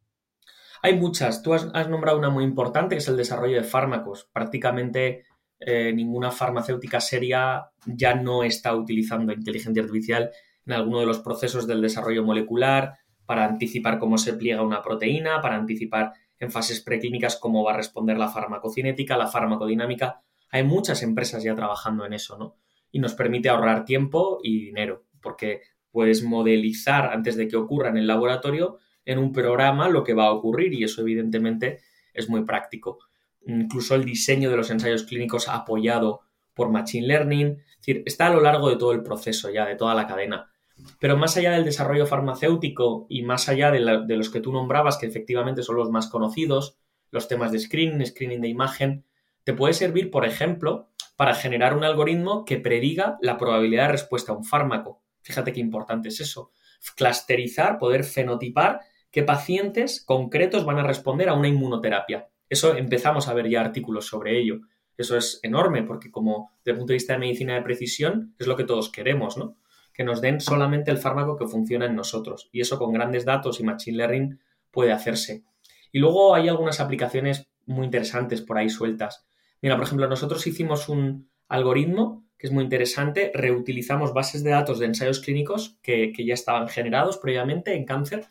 Hay 0.82 1.00
muchas. 1.00 1.44
Tú 1.44 1.54
has, 1.54 1.88
nombrado 1.88 2.18
una 2.18 2.30
muy 2.30 2.44
importante, 2.44 2.96
que 2.96 3.00
es 3.00 3.08
el 3.08 3.16
desarrollo 3.16 3.56
de 3.56 3.64
fármacos. 3.64 4.30
Prácticamente 4.34 5.24
eh, 5.66 5.94
ninguna 5.94 6.32
farmacéutica 6.32 7.00
seria 7.00 7.66
ya 7.86 8.16
no 8.16 8.44
está 8.44 8.76
utilizando 8.76 9.34
inteligencia 9.34 9.84
artificial 9.84 10.32
en 10.66 10.74
alguno 10.74 11.00
de 11.00 11.06
los 11.06 11.20
procesos 11.20 11.68
del 11.68 11.82
desarrollo 11.82 12.24
molecular 12.24 12.94
para 13.26 13.46
anticipar 13.46 14.00
cómo 14.00 14.18
se 14.18 14.34
pliega 14.34 14.62
una 14.62 14.82
proteína, 14.82 15.42
para 15.42 15.56
anticipar 15.56 16.14
en 16.40 16.52
fases 16.52 16.82
preclínicas 16.82 17.38
cómo 17.38 17.64
va 17.64 17.74
a 17.74 17.78
responder 17.78 18.18
la 18.18 18.30
farmacocinética, 18.30 19.18
la 19.18 19.28
farmacodinámica. 19.28 20.22
Hay 20.50 20.64
muchas 20.64 21.02
empresas 21.04 21.44
ya 21.44 21.56
trabajando 21.56 22.06
en 22.06 22.14
eso, 22.14 22.38
¿no? 22.38 22.58
y 22.94 23.00
nos 23.00 23.16
permite 23.16 23.50
ahorrar 23.50 23.84
tiempo 23.84 24.40
y 24.42 24.66
dinero, 24.66 25.04
porque 25.20 25.62
puedes 25.92 26.24
modelizar 26.24 27.12
antes 27.12 27.36
de 27.36 27.48
que 27.48 27.58
ocurra 27.58 27.90
en 27.90 27.98
el 27.98 28.08
laboratorio 28.08 28.78
en 29.04 29.18
un 29.18 29.34
programa 29.34 29.90
lo 29.90 30.04
que 30.04 30.14
va 30.14 30.28
a 30.28 30.32
ocurrir 30.32 30.74
y 30.74 30.84
eso 30.84 31.02
evidentemente 31.02 31.82
es 32.14 32.30
muy 32.30 32.46
práctico. 32.46 33.00
Incluso 33.46 33.96
el 33.96 34.06
diseño 34.06 34.50
de 34.50 34.58
los 34.58 34.70
ensayos 34.70 35.04
clínicos 35.04 35.48
apoyado 35.48 36.22
por 36.54 36.70
Machine 36.70 37.08
Learning, 37.08 37.48
es 37.48 37.78
decir, 37.78 38.04
está 38.06 38.28
a 38.28 38.34
lo 38.34 38.42
largo 38.42 38.70
de 38.70 38.78
todo 38.78 38.92
el 38.92 39.04
proceso 39.04 39.50
ya, 39.50 39.66
de 39.66 39.76
toda 39.76 39.96
la 39.96 40.08
cadena. 40.08 40.52
Pero 41.00 41.18
más 41.18 41.38
allá 41.38 41.52
del 41.52 41.66
desarrollo 41.66 42.06
farmacéutico 42.06 43.06
y 43.10 43.24
más 43.24 43.50
allá 43.50 43.72
de, 43.72 44.04
de 44.06 44.18
los 44.18 44.30
que 44.30 44.40
tú 44.40 44.52
nombrabas, 44.52 44.98
que 44.98 45.06
efectivamente 45.06 45.64
son 45.64 45.76
los 45.76 45.90
más 45.90 46.08
conocidos, 46.08 46.78
los 47.12 47.28
temas 47.28 47.52
de 47.52 47.60
screening, 47.60 48.06
screening 48.06 48.42
de 48.42 48.48
imagen, 48.48 49.06
te 49.44 49.54
puede 49.54 49.74
servir, 49.74 50.10
por 50.10 50.26
ejemplo, 50.26 50.90
para 51.16 51.36
generar 51.36 51.76
un 51.76 51.84
algoritmo 51.84 52.46
que 52.46 52.58
prediga 52.58 53.18
la 53.22 53.38
probabilidad 53.38 53.88
de 53.88 53.92
respuesta 53.94 54.32
a 54.32 54.36
un 54.36 54.44
fármaco. 54.44 55.02
Fíjate 55.22 55.54
qué 55.54 55.60
importante 55.60 56.10
es 56.10 56.20
eso. 56.20 56.52
Clusterizar, 56.96 57.78
poder 57.78 58.04
fenotipar 58.04 58.82
qué 59.12 59.24
pacientes 59.24 60.04
concretos 60.04 60.66
van 60.66 60.80
a 60.80 60.84
responder 60.84 61.30
a 61.30 61.34
una 61.34 61.48
inmunoterapia. 61.48 62.30
Eso 62.54 62.76
empezamos 62.78 63.28
a 63.28 63.34
ver 63.34 63.50
ya 63.50 63.62
artículos 63.62 64.06
sobre 64.06 64.40
ello. 64.40 64.62
Eso 64.96 65.18
es 65.18 65.40
enorme 65.42 65.82
porque 65.82 66.12
como 66.12 66.52
desde 66.60 66.72
el 66.72 66.78
punto 66.78 66.92
de 66.92 66.98
vista 66.98 67.14
de 67.14 67.20
medicina 67.20 67.56
de 67.56 67.64
precisión 67.64 68.36
es 68.38 68.46
lo 68.46 68.56
que 68.56 68.64
todos 68.64 68.92
queremos, 68.92 69.38
¿no? 69.38 69.58
Que 69.92 70.04
nos 70.04 70.22
den 70.22 70.40
solamente 70.40 70.92
el 70.92 71.00
fármaco 71.00 71.36
que 71.36 71.48
funciona 71.48 71.88
en 71.88 71.96
nosotros. 71.96 72.50
Y 72.52 72.62
eso 72.62 72.78
con 72.78 72.94
grandes 72.94 73.26
datos 73.26 73.60
y 73.60 73.64
machine 73.64 73.98
learning 73.98 74.40
puede 74.70 74.92
hacerse. 74.92 75.44
Y 75.92 75.98
luego 75.98 76.36
hay 76.36 76.48
algunas 76.48 76.80
aplicaciones 76.80 77.50
muy 77.66 77.86
interesantes 77.86 78.42
por 78.42 78.60
ahí 78.60 78.70
sueltas. 78.70 79.26
Mira, 79.60 79.76
por 79.76 79.86
ejemplo, 79.86 80.08
nosotros 80.08 80.46
hicimos 80.46 80.90
un 80.90 81.28
algoritmo 81.48 82.24
que 82.38 82.46
es 82.46 82.54
muy 82.54 82.66
interesante, 82.66 83.32
reutilizamos 83.34 84.14
bases 84.14 84.44
de 84.44 84.52
datos 84.52 84.78
de 84.78 84.86
ensayos 84.86 85.22
clínicos 85.22 85.80
que, 85.82 86.14
ya 86.24 86.36
estaban 86.36 86.68
generados 86.68 87.18
previamente 87.18 87.74
en 87.74 87.86
cáncer 87.86 88.26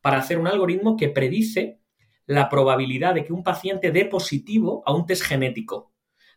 para 0.00 0.16
hacer 0.16 0.38
un 0.38 0.46
algoritmo 0.46 0.96
que 0.96 1.10
predice 1.10 1.78
la 2.26 2.48
probabilidad 2.48 3.14
de 3.14 3.24
que 3.24 3.32
un 3.32 3.42
paciente 3.42 3.92
dé 3.92 4.04
positivo 4.04 4.82
a 4.86 4.92
un 4.92 5.06
test 5.06 5.22
genético. 5.22 5.92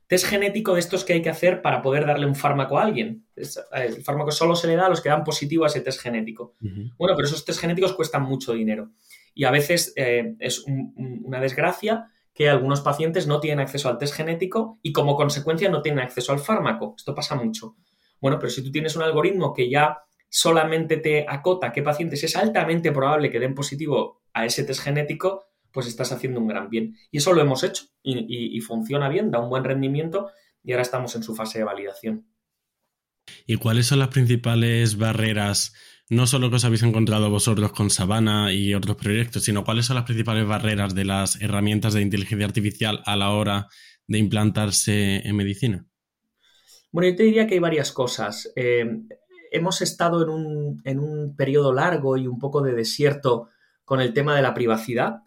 Test 0.07 0.25
genético 0.25 0.73
de 0.73 0.79
estos 0.79 1.03
que 1.05 1.13
hay 1.13 1.21
que 1.21 1.29
hacer 1.29 1.61
para 1.61 1.81
poder 1.81 2.05
darle 2.05 2.25
un 2.25 2.35
fármaco 2.35 2.79
a 2.79 2.83
alguien. 2.83 3.27
El 3.35 4.03
fármaco 4.03 4.31
solo 4.31 4.55
se 4.55 4.67
le 4.67 4.75
da 4.75 4.87
a 4.87 4.89
los 4.89 5.01
que 5.01 5.09
dan 5.09 5.23
positivo 5.23 5.65
a 5.65 5.67
ese 5.67 5.81
test 5.81 6.01
genético. 6.01 6.55
Bueno, 6.97 7.15
pero 7.15 7.27
esos 7.27 7.45
test 7.45 7.59
genéticos 7.59 7.93
cuestan 7.93 8.23
mucho 8.23 8.53
dinero. 8.53 8.91
Y 9.35 9.43
a 9.43 9.51
veces 9.51 9.93
eh, 9.95 10.35
es 10.39 10.65
una 10.65 11.39
desgracia 11.39 12.07
que 12.33 12.49
algunos 12.49 12.81
pacientes 12.81 13.27
no 13.27 13.39
tienen 13.39 13.59
acceso 13.59 13.89
al 13.89 13.97
test 13.97 14.15
genético 14.15 14.79
y 14.81 14.93
como 14.93 15.15
consecuencia 15.15 15.69
no 15.69 15.81
tienen 15.81 16.03
acceso 16.03 16.31
al 16.31 16.39
fármaco. 16.39 16.95
Esto 16.97 17.13
pasa 17.13 17.35
mucho. 17.35 17.75
Bueno, 18.19 18.39
pero 18.39 18.49
si 18.49 18.63
tú 18.63 18.71
tienes 18.71 18.95
un 18.95 19.03
algoritmo 19.03 19.53
que 19.53 19.69
ya 19.69 19.99
solamente 20.29 20.97
te 20.97 21.25
acota 21.27 21.71
qué 21.71 21.83
pacientes 21.83 22.23
es 22.23 22.35
altamente 22.35 22.91
probable 22.91 23.29
que 23.29 23.39
den 23.39 23.55
positivo 23.55 24.21
a 24.33 24.45
ese 24.45 24.63
test 24.63 24.81
genético, 24.81 25.48
pues 25.71 25.87
estás 25.87 26.11
haciendo 26.11 26.39
un 26.39 26.47
gran 26.47 26.69
bien. 26.69 26.95
Y 27.11 27.17
eso 27.17 27.33
lo 27.33 27.41
hemos 27.41 27.63
hecho 27.63 27.85
y, 28.03 28.57
y 28.57 28.61
funciona 28.61 29.09
bien, 29.09 29.31
da 29.31 29.39
un 29.39 29.49
buen 29.49 29.63
rendimiento 29.63 30.31
y 30.63 30.71
ahora 30.71 30.83
estamos 30.83 31.15
en 31.15 31.23
su 31.23 31.35
fase 31.35 31.59
de 31.59 31.65
validación. 31.65 32.27
¿Y 33.45 33.57
cuáles 33.57 33.87
son 33.87 33.99
las 33.99 34.09
principales 34.09 34.97
barreras 34.97 35.73
no 36.09 36.25
solo 36.25 36.49
que 36.49 36.55
os 36.55 36.65
habéis 36.65 36.81
encontrado 36.81 37.29
vosotros 37.29 37.71
con 37.71 37.91
Sabana 37.91 38.51
y 38.51 38.73
otros 38.73 38.97
proyectos, 38.97 39.43
sino 39.43 39.63
cuáles 39.63 39.85
son 39.85 39.95
las 39.95 40.05
principales 40.05 40.47
barreras 40.47 40.95
de 40.95 41.05
las 41.05 41.39
herramientas 41.39 41.93
de 41.93 42.01
inteligencia 42.01 42.47
artificial 42.47 43.01
a 43.05 43.15
la 43.15 43.29
hora 43.29 43.67
de 44.07 44.17
implantarse 44.17 45.17
en 45.17 45.35
medicina. 45.35 45.85
Bueno, 46.91 47.11
yo 47.11 47.15
te 47.15 47.23
diría 47.23 47.45
que 47.45 47.53
hay 47.53 47.59
varias 47.59 47.91
cosas. 47.91 48.51
Eh, 48.55 49.03
hemos 49.51 49.83
estado 49.83 50.23
en 50.23 50.29
un, 50.29 50.81
en 50.83 50.99
un 50.99 51.35
periodo 51.35 51.73
largo 51.73 52.17
y 52.17 52.25
un 52.25 52.39
poco 52.39 52.63
de 52.63 52.73
desierto 52.73 53.49
con 53.85 54.01
el 54.01 54.11
tema 54.11 54.35
de 54.35 54.41
la 54.41 54.55
privacidad, 54.55 55.21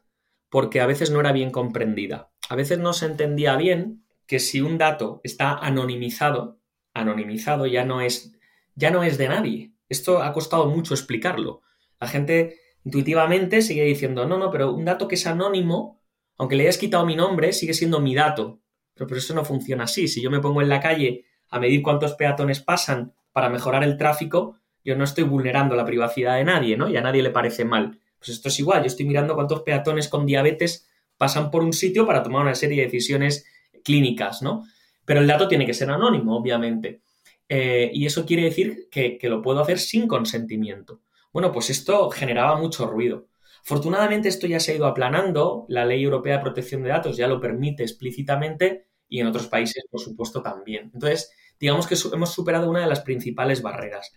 porque 0.53 0.83
a 0.83 0.87
veces 0.87 1.11
no 1.11 1.19
era 1.19 1.33
bien 1.33 1.51
comprendida. 1.51 2.31
A 2.51 2.57
veces 2.57 2.79
no 2.79 2.93
se 2.93 3.07
entendía 3.07 3.57
bien 3.57 4.05
que 4.27 4.39
si 4.39 4.61
un 4.61 4.77
dato 4.77 5.23
está 5.25 5.55
anonimizado, 5.55 6.61
anonimizado 6.93 7.67
ya 7.67 7.87
no 7.87 8.03
es, 8.03 8.35
ya 8.75 8.91
no 8.91 9.03
es 9.03 9.17
de 9.17 9.31
nadie. 9.31 9.73
Esto 9.89 10.23
ha 10.23 10.31
costado 10.35 10.67
mucho 10.67 10.93
explicarlo. 10.93 11.63
La 11.99 12.07
gente 12.07 12.59
intuitivamente 12.85 13.63
sigue 13.63 13.85
diciendo, 13.85 14.27
no, 14.27 14.37
no, 14.37 14.51
pero 14.51 14.75
un 14.75 14.85
dato 14.85 15.09
que 15.09 15.15
es 15.15 15.27
anónimo, 15.27 16.03
aunque 16.37 16.57
le 16.57 16.65
hayas 16.65 16.77
quitado 16.77 17.07
mi 17.07 17.17
nombre, 17.17 17.55
sigue 17.55 17.73
siendo 17.73 18.01
mi 18.01 18.15
dato. 18.15 18.61
Pero, 18.93 19.07
pero 19.07 19.21
eso 19.21 19.35
no 19.35 19.47
funciona 19.47 19.85
así. 19.85 20.07
Si 20.07 20.21
yo 20.21 20.31
me 20.31 20.41
pongo 20.41 20.61
en 20.61 20.69
la 20.69 20.81
calle 20.81 21.25
a 21.49 21.61
medir 21.61 21.81
cuántos 21.81 22.13
peatones 22.13 22.61
pasan 22.61 23.15
para 23.33 23.49
mejorar 23.49 23.85
el 23.85 23.97
tráfico, 23.97 24.59
yo 24.85 24.97
no 24.97 25.05
estoy 25.05 25.25
vulnerando 25.25 25.77
la 25.77 25.87
privacidad 25.87 26.37
de 26.37 26.45
nadie, 26.45 26.77
¿no? 26.77 26.91
Y 26.91 26.97
a 26.99 27.01
nadie 27.01 27.23
le 27.23 27.31
parece 27.31 27.65
mal. 27.65 28.01
Pues 28.23 28.37
esto 28.37 28.51
es 28.51 28.61
igual, 28.61 28.83
yo 28.83 28.87
estoy 28.87 29.05
mirando 29.05 29.35
cuántos 29.35 29.63
peatones 29.63 30.07
con 30.07 30.27
diabetes 30.27 30.89
pasan 31.17 31.51
por 31.51 31.65
un 31.65 31.73
sitio 31.73 32.07
para 32.07 32.23
tomar 32.23 32.43
una 32.43 32.55
serie 32.55 32.77
de 32.77 32.85
decisiones 32.85 33.45
clínicas, 33.83 34.43
¿no? 34.43 34.63
Pero 35.05 35.19
el 35.19 35.27
dato 35.27 35.49
tiene 35.49 35.67
que 35.67 35.75
ser 35.75 35.91
anónimo, 35.91 36.37
obviamente. 36.37 37.03
Eh, 37.49 37.91
y 37.93 38.07
eso 38.07 38.25
quiere 38.25 38.45
decir 38.45 38.87
que, 38.93 39.19
lo 39.23 39.43
puedo 39.43 39.59
hacer 39.59 39.81
sin 39.81 40.07
consentimiento. 40.07 41.01
Bueno, 41.33 41.51
pues 41.51 41.69
esto 41.71 42.11
generaba 42.11 42.55
mucho 42.55 42.87
ruido. 42.87 43.27
Afortunadamente 43.65 44.29
esto 44.29 44.47
ya 44.47 44.61
se 44.61 44.71
ha 44.71 44.77
ido 44.77 44.87
aplanando, 44.87 45.67
la 45.69 45.85
Ley 45.85 46.05
Europea 46.05 46.37
de 46.37 46.45
Protección 46.45 46.85
de 46.85 46.91
Datos 46.91 47.17
ya 47.17 47.27
lo 47.27 47.41
permite 47.41 47.83
explícitamente 47.83 48.87
y 49.09 49.19
en 49.19 49.27
otros 49.27 49.49
países, 49.49 49.85
por 49.91 50.01
supuesto, 50.01 50.43
también. 50.43 50.93
Entonces, 50.95 51.33
digamos 51.59 51.89
que 51.89 51.97
hemos 52.15 52.33
superado 52.33 52.71
una 52.71 52.83
de 52.83 52.87
las 52.87 53.01
principales 53.01 53.63
barreras. 53.63 54.13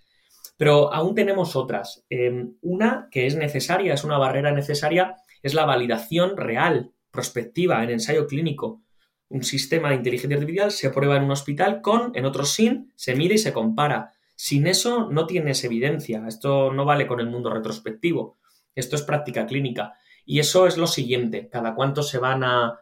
Pero 0.57 0.93
aún 0.93 1.15
tenemos 1.15 1.55
otras. 1.55 2.05
Em, 2.09 2.55
una 2.61 3.07
que 3.11 3.27
es 3.27 3.35
necesaria, 3.35 3.93
es 3.93 4.03
una 4.03 4.17
barrera 4.17 4.51
necesaria, 4.51 5.15
es 5.43 5.53
la 5.53 5.65
validación 5.65 6.37
real, 6.37 6.91
prospectiva, 7.11 7.83
en 7.83 7.91
ensayo 7.91 8.27
clínico 8.27 8.85
un 9.29 9.43
sistema 9.43 9.89
de 9.89 9.95
inteligencia 9.95 10.37
artificial 10.37 10.71
se 10.71 10.89
prueba 10.89 11.17
en 11.17 11.23
un 11.23 11.31
hospital 11.31 11.81
con, 11.81 12.11
en 12.15 12.25
otro 12.25 12.45
sin, 12.45 12.91
se 12.95 13.15
mide 13.15 13.35
y 13.35 13.39
se 13.39 13.53
compara. 13.53 14.13
Sin 14.35 14.67
eso 14.67 15.09
no 15.09 15.25
tienes 15.25 15.63
evidencia. 15.63 16.25
Esto 16.27 16.71
no 16.71 16.85
vale 16.85 17.07
con 17.07 17.19
el 17.19 17.27
mundo 17.27 17.49
retrospectivo. 17.49 18.37
Esto 18.75 18.95
es 18.95 19.01
práctica 19.01 19.45
clínica. 19.45 19.93
Y 20.25 20.39
eso 20.39 20.67
es 20.67 20.77
lo 20.77 20.87
siguiente. 20.87 21.49
Cada 21.49 21.73
cuánto 21.73 22.03
se 22.03 22.17
van 22.17 22.43
a, 22.43 22.79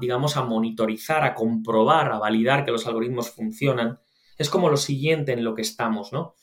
digamos, 0.00 0.36
a 0.36 0.44
monitorizar, 0.44 1.24
a 1.24 1.34
comprobar, 1.34 2.12
a 2.12 2.18
validar 2.18 2.64
que 2.64 2.70
los 2.70 2.86
algoritmos 2.86 3.30
funcionan. 3.30 3.98
Es 4.36 4.48
como 4.50 4.68
lo 4.68 4.76
siguiente 4.76 5.32
en 5.32 5.44
lo 5.44 5.54
que 5.54 5.62
estamos, 5.62 6.12
¿no? 6.12 6.34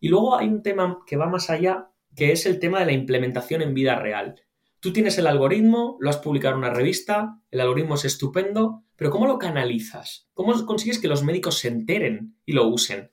Y 0.00 0.08
luego 0.08 0.36
hay 0.36 0.48
un 0.48 0.62
tema 0.62 0.98
que 1.06 1.16
va 1.16 1.28
más 1.28 1.50
allá, 1.50 1.90
que 2.16 2.32
es 2.32 2.46
el 2.46 2.58
tema 2.58 2.80
de 2.80 2.86
la 2.86 2.92
implementación 2.92 3.62
en 3.62 3.74
vida 3.74 3.96
real. 3.96 4.42
Tú 4.80 4.94
tienes 4.94 5.18
el 5.18 5.26
algoritmo, 5.26 5.98
lo 6.00 6.08
has 6.08 6.16
publicado 6.16 6.54
en 6.54 6.60
una 6.60 6.72
revista, 6.72 7.38
el 7.50 7.60
algoritmo 7.60 7.96
es 7.96 8.06
estupendo, 8.06 8.82
pero 8.96 9.10
¿cómo 9.10 9.26
lo 9.26 9.38
canalizas? 9.38 10.28
¿Cómo 10.32 10.54
consigues 10.64 10.98
que 10.98 11.08
los 11.08 11.22
médicos 11.22 11.58
se 11.58 11.68
enteren 11.68 12.36
y 12.46 12.52
lo 12.52 12.66
usen? 12.66 13.10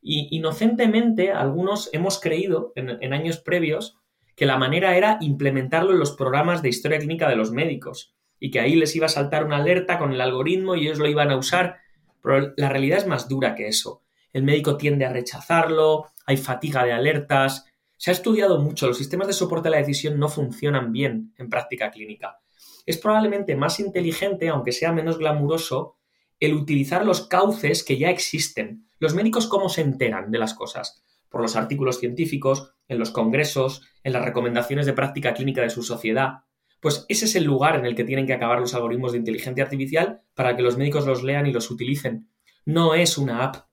Y 0.00 0.34
inocentemente, 0.36 1.30
algunos 1.30 1.90
hemos 1.92 2.18
creído 2.18 2.72
en, 2.76 3.12
años 3.12 3.38
previos 3.38 3.98
que 4.34 4.46
la 4.46 4.56
manera 4.56 4.96
era 4.96 5.18
implementarlo 5.20 5.92
en 5.92 5.98
los 5.98 6.12
programas 6.12 6.62
de 6.62 6.70
historia 6.70 6.98
clínica 6.98 7.28
de 7.28 7.36
los 7.36 7.52
médicos 7.52 8.14
y 8.40 8.50
que 8.50 8.60
ahí 8.60 8.74
les 8.74 8.96
iba 8.96 9.06
a 9.06 9.10
saltar 9.10 9.44
una 9.44 9.58
alerta 9.58 9.98
con 9.98 10.12
el 10.12 10.20
algoritmo 10.20 10.74
y 10.74 10.86
ellos 10.86 10.98
lo 10.98 11.08
iban 11.08 11.30
a 11.30 11.36
usar. 11.36 11.76
Pero 12.22 12.52
la 12.56 12.68
realidad 12.68 12.98
es 12.98 13.06
más 13.06 13.28
dura 13.28 13.54
que 13.54 13.68
eso. 13.68 14.01
El 14.32 14.42
médico 14.42 14.76
tiende 14.76 15.04
a 15.04 15.12
rechazarlo, 15.12 16.06
hay 16.26 16.36
fatiga 16.36 16.84
de 16.84 16.92
alertas, 16.92 17.66
se 17.96 18.10
ha 18.10 18.14
estudiado 18.14 18.58
mucho, 18.58 18.88
los 18.88 18.98
sistemas 18.98 19.28
de 19.28 19.32
soporte 19.32 19.68
a 19.68 19.70
la 19.70 19.76
decisión 19.78 20.18
no 20.18 20.28
funcionan 20.28 20.90
bien 20.92 21.34
en 21.38 21.48
práctica 21.48 21.90
clínica. 21.90 22.40
Es 22.84 22.98
probablemente 22.98 23.54
más 23.54 23.78
inteligente, 23.78 24.48
aunque 24.48 24.72
sea 24.72 24.92
menos 24.92 25.18
glamuroso, 25.18 25.98
el 26.40 26.54
utilizar 26.54 27.06
los 27.06 27.28
cauces 27.28 27.84
que 27.84 27.98
ya 27.98 28.10
existen. 28.10 28.88
Los 28.98 29.14
médicos 29.14 29.46
cómo 29.46 29.68
se 29.68 29.82
enteran 29.82 30.32
de 30.32 30.38
las 30.40 30.54
cosas? 30.54 31.04
Por 31.28 31.42
los 31.42 31.54
artículos 31.54 32.00
científicos, 32.00 32.74
en 32.88 32.98
los 32.98 33.12
congresos, 33.12 33.82
en 34.02 34.12
las 34.12 34.24
recomendaciones 34.24 34.86
de 34.86 34.94
práctica 34.94 35.34
clínica 35.34 35.62
de 35.62 35.70
su 35.70 35.84
sociedad. 35.84 36.40
Pues 36.80 37.06
ese 37.08 37.26
es 37.26 37.36
el 37.36 37.44
lugar 37.44 37.76
en 37.76 37.86
el 37.86 37.94
que 37.94 38.02
tienen 38.02 38.26
que 38.26 38.32
acabar 38.32 38.58
los 38.58 38.74
algoritmos 38.74 39.12
de 39.12 39.18
inteligencia 39.18 39.62
artificial 39.62 40.22
para 40.34 40.56
que 40.56 40.62
los 40.62 40.76
médicos 40.76 41.06
los 41.06 41.22
lean 41.22 41.46
y 41.46 41.52
los 41.52 41.70
utilicen. 41.70 42.28
No 42.64 42.94
es 42.94 43.16
una 43.16 43.44
app 43.44 43.68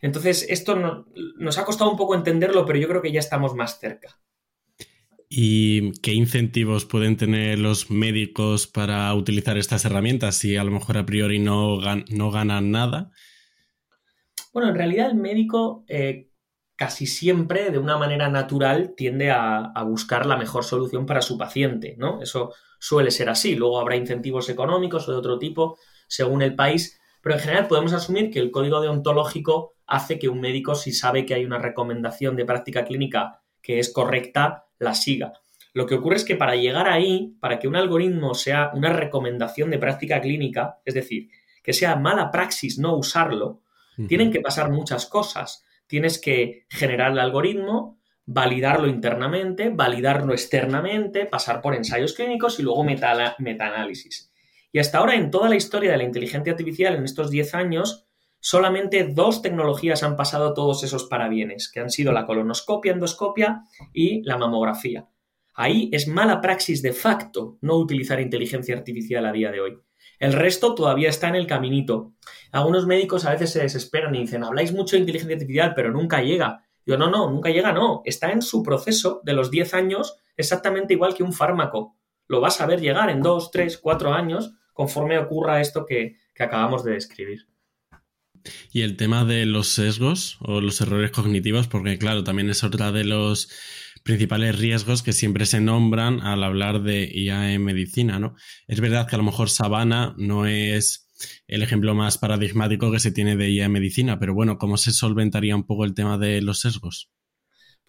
entonces, 0.00 0.46
esto 0.48 0.76
nos 1.36 1.58
ha 1.58 1.64
costado 1.64 1.90
un 1.90 1.96
poco 1.96 2.14
entenderlo, 2.14 2.64
pero 2.66 2.78
yo 2.78 2.88
creo 2.88 3.02
que 3.02 3.12
ya 3.12 3.20
estamos 3.20 3.54
más 3.54 3.78
cerca. 3.78 4.18
¿Y 5.28 5.92
qué 6.00 6.14
incentivos 6.14 6.86
pueden 6.86 7.16
tener 7.18 7.58
los 7.58 7.90
médicos 7.90 8.66
para 8.66 9.12
utilizar 9.14 9.58
estas 9.58 9.84
herramientas 9.84 10.36
si 10.36 10.56
a 10.56 10.64
lo 10.64 10.70
mejor 10.70 10.96
a 10.96 11.04
priori 11.04 11.38
no, 11.38 11.78
no 12.08 12.30
ganan 12.30 12.70
nada? 12.70 13.10
Bueno, 14.54 14.70
en 14.70 14.74
realidad 14.74 15.10
el 15.10 15.16
médico 15.16 15.84
eh, 15.86 16.30
casi 16.76 17.06
siempre, 17.06 17.70
de 17.70 17.78
una 17.78 17.98
manera 17.98 18.30
natural, 18.30 18.94
tiende 18.96 19.30
a, 19.30 19.66
a, 19.66 19.82
buscar 19.82 20.24
la 20.24 20.38
mejor 20.38 20.64
solución 20.64 21.04
para 21.04 21.20
su 21.20 21.36
paciente, 21.36 21.94
¿no? 21.98 22.22
Eso 22.22 22.54
suele 22.80 23.10
ser 23.10 23.28
así. 23.28 23.54
Luego 23.54 23.78
habrá 23.78 23.96
incentivos 23.96 24.48
económicos 24.48 25.08
o 25.08 25.12
de 25.12 25.18
otro 25.18 25.38
tipo, 25.38 25.78
según 26.06 26.40
el 26.40 26.54
país, 26.54 26.97
pero 27.20 27.34
en 27.34 27.40
general 27.40 27.66
podemos 27.66 27.92
asumir 27.92 28.30
que 28.30 28.38
el 28.38 28.50
código 28.50 28.80
deontológico 28.80 29.74
hace 29.86 30.18
que 30.18 30.28
un 30.28 30.40
médico, 30.40 30.74
si 30.74 30.92
sabe 30.92 31.26
que 31.26 31.34
hay 31.34 31.44
una 31.44 31.58
recomendación 31.58 32.36
de 32.36 32.44
práctica 32.44 32.84
clínica 32.84 33.40
que 33.62 33.78
es 33.78 33.92
correcta, 33.92 34.66
la 34.78 34.94
siga. 34.94 35.32
Lo 35.74 35.86
que 35.86 35.96
ocurre 35.96 36.16
es 36.16 36.24
que 36.24 36.36
para 36.36 36.56
llegar 36.56 36.88
ahí, 36.88 37.36
para 37.40 37.58
que 37.58 37.68
un 37.68 37.76
algoritmo 37.76 38.34
sea 38.34 38.70
una 38.74 38.92
recomendación 38.92 39.70
de 39.70 39.78
práctica 39.78 40.20
clínica, 40.20 40.78
es 40.84 40.94
decir, 40.94 41.28
que 41.62 41.72
sea 41.72 41.96
mala 41.96 42.30
praxis 42.30 42.78
no 42.78 42.96
usarlo, 42.96 43.62
tienen 44.06 44.30
que 44.30 44.40
pasar 44.40 44.70
muchas 44.70 45.06
cosas. 45.06 45.64
Tienes 45.88 46.20
que 46.20 46.66
generar 46.68 47.10
el 47.12 47.18
algoritmo, 47.18 47.98
validarlo 48.26 48.86
internamente, 48.86 49.70
validarlo 49.70 50.32
externamente, 50.32 51.26
pasar 51.26 51.60
por 51.60 51.74
ensayos 51.74 52.12
clínicos 52.12 52.60
y 52.60 52.62
luego 52.62 52.84
meta 52.84 53.34
metaanálisis. 53.38 54.27
Y 54.72 54.78
hasta 54.78 54.98
ahora 54.98 55.14
en 55.14 55.30
toda 55.30 55.48
la 55.48 55.56
historia 55.56 55.92
de 55.92 55.98
la 55.98 56.04
inteligencia 56.04 56.52
artificial, 56.52 56.94
en 56.94 57.04
estos 57.04 57.30
10 57.30 57.54
años, 57.54 58.06
solamente 58.40 59.04
dos 59.04 59.42
tecnologías 59.42 60.02
han 60.02 60.16
pasado 60.16 60.54
todos 60.54 60.84
esos 60.84 61.04
parabienes, 61.04 61.70
que 61.70 61.80
han 61.80 61.90
sido 61.90 62.12
la 62.12 62.26
colonoscopia, 62.26 62.92
endoscopia 62.92 63.62
y 63.92 64.22
la 64.22 64.36
mamografía. 64.36 65.08
Ahí 65.54 65.90
es 65.92 66.06
mala 66.06 66.40
praxis 66.40 66.82
de 66.82 66.92
facto 66.92 67.58
no 67.62 67.76
utilizar 67.76 68.20
inteligencia 68.20 68.76
artificial 68.76 69.26
a 69.26 69.32
día 69.32 69.50
de 69.50 69.60
hoy. 69.60 69.78
El 70.20 70.32
resto 70.32 70.74
todavía 70.74 71.08
está 71.08 71.28
en 71.28 71.36
el 71.36 71.46
caminito. 71.46 72.12
Algunos 72.52 72.86
médicos 72.86 73.24
a 73.24 73.32
veces 73.32 73.50
se 73.50 73.62
desesperan 73.62 74.14
y 74.14 74.20
dicen, 74.20 74.44
habláis 74.44 74.72
mucho 74.72 74.96
de 74.96 75.00
inteligencia 75.00 75.34
artificial, 75.34 75.74
pero 75.74 75.90
nunca 75.90 76.22
llega. 76.22 76.64
Yo, 76.84 76.96
no, 76.96 77.10
no, 77.10 77.30
nunca 77.30 77.50
llega, 77.50 77.72
no. 77.72 78.02
Está 78.04 78.30
en 78.30 78.42
su 78.42 78.62
proceso 78.62 79.20
de 79.24 79.32
los 79.32 79.50
10 79.50 79.74
años 79.74 80.16
exactamente 80.36 80.94
igual 80.94 81.14
que 81.14 81.22
un 81.22 81.32
fármaco. 81.32 81.96
Lo 82.28 82.40
vas 82.40 82.60
a 82.60 82.66
ver 82.66 82.80
llegar 82.80 83.10
en 83.10 83.22
2, 83.22 83.50
3, 83.50 83.78
4 83.78 84.12
años 84.12 84.52
conforme 84.72 85.18
ocurra 85.18 85.60
esto 85.60 85.84
que, 85.84 86.16
acabamos 86.38 86.84
de 86.84 86.92
describir. 86.92 87.48
Y 88.70 88.82
el 88.82 88.96
tema 88.96 89.24
de 89.24 89.44
los 89.44 89.66
sesgos 89.66 90.38
o 90.40 90.60
los 90.60 90.80
errores 90.80 91.10
cognitivos, 91.10 91.66
porque 91.66 91.98
claro, 91.98 92.22
también 92.22 92.48
es 92.48 92.62
otra 92.62 92.92
de 92.92 93.02
los 93.02 93.50
principales 94.04 94.56
riesgos 94.56 95.02
que 95.02 95.12
siempre 95.12 95.46
se 95.46 95.60
nombran 95.60 96.20
al 96.20 96.44
hablar 96.44 96.82
de 96.82 97.10
IA 97.12 97.54
en 97.54 97.64
medicina, 97.64 98.20
¿no? 98.20 98.36
Es 98.68 98.80
verdad 98.80 99.08
que 99.08 99.16
a 99.16 99.18
lo 99.18 99.24
mejor 99.24 99.50
Sabana 99.50 100.14
no 100.16 100.46
es 100.46 101.08
el 101.48 101.62
ejemplo 101.62 101.96
más 101.96 102.16
paradigmático 102.16 102.92
que 102.92 103.00
se 103.00 103.10
tiene 103.10 103.36
de 103.36 103.50
IA 103.50 103.64
en 103.64 103.72
medicina, 103.72 104.20
pero 104.20 104.32
bueno, 104.32 104.58
¿cómo 104.58 104.76
se 104.76 104.92
solventaría 104.92 105.56
un 105.56 105.66
poco 105.66 105.84
el 105.84 105.94
tema 105.94 106.18
de 106.18 106.40
los 106.40 106.60
sesgos? 106.60 107.10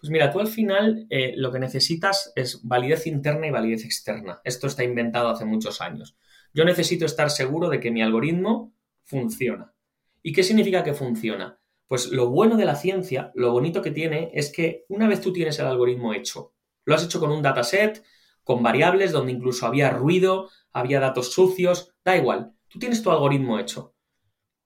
Pues 0.00 0.10
mira, 0.10 0.32
tú 0.32 0.40
al 0.40 0.48
final 0.48 1.06
eh, 1.10 1.34
lo 1.36 1.52
que 1.52 1.58
necesitas 1.58 2.32
es 2.34 2.66
validez 2.66 3.06
interna 3.06 3.46
y 3.46 3.50
validez 3.50 3.84
externa. 3.84 4.40
Esto 4.44 4.66
está 4.66 4.82
inventado 4.82 5.28
hace 5.28 5.44
muchos 5.44 5.82
años. 5.82 6.16
Yo 6.54 6.64
necesito 6.64 7.04
estar 7.04 7.30
seguro 7.30 7.68
de 7.68 7.80
que 7.80 7.90
mi 7.90 8.02
algoritmo 8.02 8.72
funciona. 9.04 9.74
¿Y 10.22 10.32
qué 10.32 10.42
significa 10.42 10.82
que 10.82 10.94
funciona? 10.94 11.60
Pues 11.86 12.12
lo 12.12 12.30
bueno 12.30 12.56
de 12.56 12.64
la 12.64 12.76
ciencia, 12.76 13.30
lo 13.34 13.52
bonito 13.52 13.82
que 13.82 13.90
tiene, 13.90 14.30
es 14.32 14.50
que 14.50 14.84
una 14.88 15.06
vez 15.06 15.20
tú 15.20 15.32
tienes 15.32 15.58
el 15.58 15.66
algoritmo 15.66 16.14
hecho, 16.14 16.54
lo 16.84 16.94
has 16.94 17.04
hecho 17.04 17.20
con 17.20 17.30
un 17.30 17.42
dataset, 17.42 18.02
con 18.42 18.62
variables 18.62 19.12
donde 19.12 19.32
incluso 19.32 19.66
había 19.66 19.90
ruido, 19.90 20.48
había 20.72 21.00
datos 21.00 21.32
sucios, 21.32 21.92
da 22.04 22.16
igual, 22.16 22.52
tú 22.68 22.78
tienes 22.78 23.02
tu 23.02 23.10
algoritmo 23.10 23.58
hecho. 23.58 23.89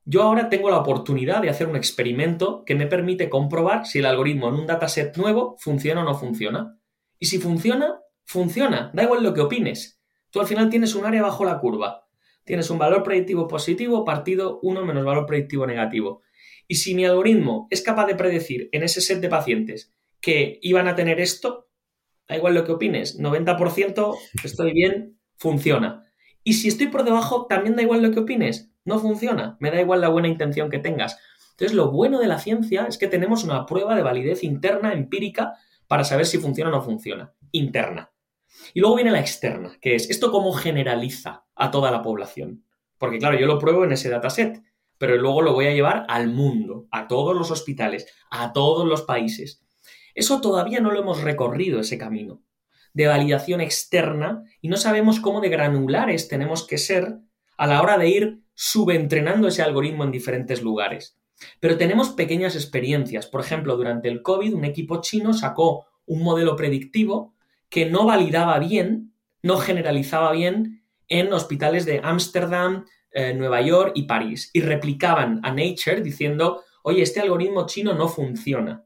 Yo 0.07 0.23
ahora 0.23 0.51
tengo 0.51 0.69
la 0.69 0.79
oportunidad 0.79 1.41
de 1.41 1.49
hacer 1.49 1.67
un 1.67 1.77
experimento 1.77 2.63
que 2.67 2.75
me 2.75 2.87
permite 2.87 3.31
comprobar 3.31 3.87
si 3.87 4.01
el 4.01 4.07
algoritmo 4.07 4.49
en 4.49 4.55
un 4.55 4.67
dataset 4.67 5.17
nuevo 5.17 5.57
funciona 5.59 6.03
o 6.03 6.05
no 6.05 6.15
funciona. 6.15 6.79
Y 7.19 7.27
si 7.27 7.39
funciona, 7.39 8.01
funciona, 8.25 8.91
da 8.93 9.05
igual 9.05 9.23
lo 9.23 9.33
que 9.33 9.41
opines. 9.41 9.99
Tú 10.31 10.41
al 10.41 10.47
final 10.47 10.69
tienes 10.69 10.95
un 10.95 11.07
área 11.07 11.23
bajo 11.23 11.47
la 11.47 11.59
curva. 11.59 12.07
Tienes 12.45 12.69
un 12.69 12.79
valor 12.79 13.03
predictivo 13.03 13.49
positivo 13.49 14.05
partido 14.05 14.61
1 14.63 14.85
menos 14.85 15.07
valor 15.07 15.25
predictivo 15.25 15.67
negativo. 15.67 16.21
Y 16.69 16.75
si 16.75 16.95
mi 16.95 17.07
algoritmo 17.07 17.67
es 17.71 17.81
capaz 17.81 18.07
de 18.07 18.15
predecir 18.15 18.69
en 18.73 18.83
ese 18.83 19.01
set 19.01 19.21
de 19.21 19.31
pacientes 19.31 19.95
que 20.21 20.59
iban 20.61 20.87
a 20.87 20.95
tener 20.95 21.19
esto, 21.19 21.69
da 22.29 22.37
igual 22.37 22.55
lo 22.55 22.65
que 22.65 22.73
opines, 22.73 23.19
90% 23.19 24.17
estoy 24.45 24.73
bien, 24.75 25.19
funciona. 25.37 26.05
Y 26.43 26.55
si 26.55 26.69
estoy 26.69 26.89
por 26.89 27.05
debajo, 27.05 27.47
también 27.47 27.77
da 27.77 27.83
igual 27.83 28.03
lo 28.03 28.11
que 28.11 28.21
opines, 28.21 28.74
no 28.85 28.99
funciona, 28.99 29.57
me 29.61 29.71
da 29.71 29.81
igual 29.81 30.01
la 30.01 30.09
buena 30.09 30.29
intención 30.29 30.71
que 30.71 30.79
tengas. 30.79 31.19
Entonces, 31.53 31.75
lo 31.77 31.91
bueno 31.91 32.19
de 32.19 32.27
la 32.27 32.39
ciencia 32.39 32.87
es 32.87 32.99
que 32.99 33.07
tenemos 33.07 33.45
una 33.45 33.65
prueba 33.67 33.95
de 33.95 34.03
validez 34.03 34.43
interna, 34.45 34.93
empírica, 34.93 35.55
para 35.87 36.05
saber 36.05 36.27
si 36.27 36.39
funciona 36.39 36.71
o 36.71 36.73
no 36.75 36.83
funciona. 36.83 37.33
Interna. 37.53 38.11
Y 38.73 38.81
luego 38.81 38.97
viene 38.97 39.11
la 39.11 39.21
externa, 39.21 39.77
que 39.81 39.95
es 39.95 40.11
esto 40.11 40.31
cómo 40.31 40.53
generaliza 40.53 41.45
a 41.55 41.71
toda 41.71 41.91
la 41.91 42.03
población. 42.03 42.65
Porque 42.99 43.19
claro, 43.19 43.39
yo 43.39 43.47
lo 43.47 43.59
pruebo 43.59 43.85
en 43.85 43.93
ese 43.93 44.09
dataset, 44.09 44.63
pero 44.99 45.17
luego 45.17 45.43
lo 45.43 45.53
voy 45.53 45.67
a 45.67 45.75
llevar 45.75 46.07
al 46.09 46.29
mundo, 46.29 46.87
a 46.91 47.07
todos 47.07 47.37
los 47.37 47.51
hospitales, 47.51 48.07
a 48.31 48.53
todos 48.53 48.87
los 48.87 49.03
países. 49.03 49.63
Eso 50.15 50.41
todavía 50.41 50.81
no 50.81 50.91
lo 50.91 51.01
hemos 51.01 51.23
recorrido, 51.23 51.81
ese 51.81 51.99
camino 51.99 52.43
de 52.95 53.09
validación 53.09 53.61
externa, 53.61 54.45
y 54.61 54.69
no 54.69 54.77
sabemos 54.77 55.21
cómo 55.21 55.41
de 55.41 55.49
granulares 55.51 56.29
tenemos 56.29 56.67
que 56.67 56.79
ser 56.79 57.19
a 57.59 57.67
la 57.67 57.83
hora 57.83 57.99
de 57.99 58.09
ir 58.09 58.44
subentrenando 58.55 59.49
ese 59.49 59.63
algoritmo 59.63 60.05
en 60.05 60.11
diferentes 60.11 60.63
lugares. 60.63 61.19
Pero 61.61 61.77
tenemos 61.77 62.11
pequeñas 62.11 62.55
experiencias. 62.55 63.27
Por 63.27 63.41
ejemplo, 63.41 63.77
durante 63.77 64.09
el 64.09 64.23
COVID, 64.23 64.55
un 64.55 64.65
equipo 64.65 65.01
chino 65.01 65.33
sacó 65.33 65.87
un 66.07 66.23
modelo 66.23 66.57
predictivo 66.57 67.35
que 67.69 67.87
no 67.87 68.07
validaba 68.07 68.59
bien, 68.59 69.15
no 69.43 69.57
generalizaba 69.57 70.33
bien 70.33 70.83
en 71.09 71.33
hospitales 71.33 71.87
de 71.87 72.01
Ámsterdam, 72.03 72.85
eh, 73.11 73.35
Nueva 73.35 73.61
York 73.61 73.93
y 73.95 74.05
París. 74.05 74.51
Y 74.53 74.61
replicaban 74.61 75.41
a 75.43 75.51
Nature 75.51 76.01
diciendo, 76.03 76.63
oye, 76.83 77.03
este 77.03 77.21
algoritmo 77.21 77.67
chino 77.67 77.95
no 77.95 78.09
funciona. 78.09 78.85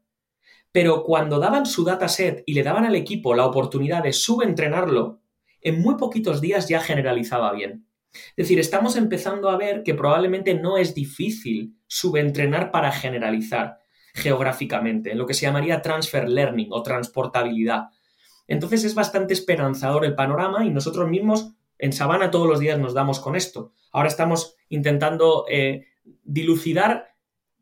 Pero 0.72 1.02
cuando 1.04 1.38
daban 1.38 1.66
su 1.66 1.84
dataset 1.84 2.42
y 2.46 2.54
le 2.54 2.62
daban 2.62 2.84
al 2.84 2.94
equipo 2.94 3.34
la 3.34 3.46
oportunidad 3.46 4.02
de 4.02 4.12
subentrenarlo, 4.12 5.20
en 5.60 5.80
muy 5.80 5.96
poquitos 5.96 6.40
días 6.40 6.68
ya 6.68 6.80
generalizaba 6.80 7.52
bien. 7.52 7.87
Es 8.12 8.44
decir, 8.44 8.58
estamos 8.58 8.96
empezando 8.96 9.50
a 9.50 9.56
ver 9.56 9.82
que 9.82 9.94
probablemente 9.94 10.54
no 10.54 10.76
es 10.78 10.94
difícil 10.94 11.76
subentrenar 11.86 12.70
para 12.70 12.92
generalizar 12.92 13.78
geográficamente, 14.14 15.12
en 15.12 15.18
lo 15.18 15.26
que 15.26 15.34
se 15.34 15.42
llamaría 15.42 15.82
transfer 15.82 16.28
learning 16.28 16.68
o 16.70 16.82
transportabilidad. 16.82 17.88
Entonces 18.46 18.84
es 18.84 18.94
bastante 18.94 19.34
esperanzador 19.34 20.04
el 20.04 20.14
panorama 20.14 20.64
y 20.64 20.70
nosotros 20.70 21.08
mismos 21.08 21.52
en 21.78 21.92
Sabana 21.92 22.30
todos 22.30 22.48
los 22.48 22.58
días 22.58 22.78
nos 22.78 22.94
damos 22.94 23.20
con 23.20 23.36
esto. 23.36 23.72
Ahora 23.92 24.08
estamos 24.08 24.56
intentando 24.68 25.44
eh, 25.48 25.86
dilucidar 26.24 27.14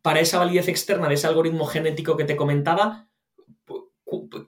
para 0.02 0.20
esa 0.20 0.38
validez 0.38 0.68
externa 0.68 1.08
de 1.08 1.14
ese 1.14 1.26
algoritmo 1.26 1.66
genético 1.66 2.16
que 2.16 2.24
te 2.24 2.36
comentaba, 2.36 3.08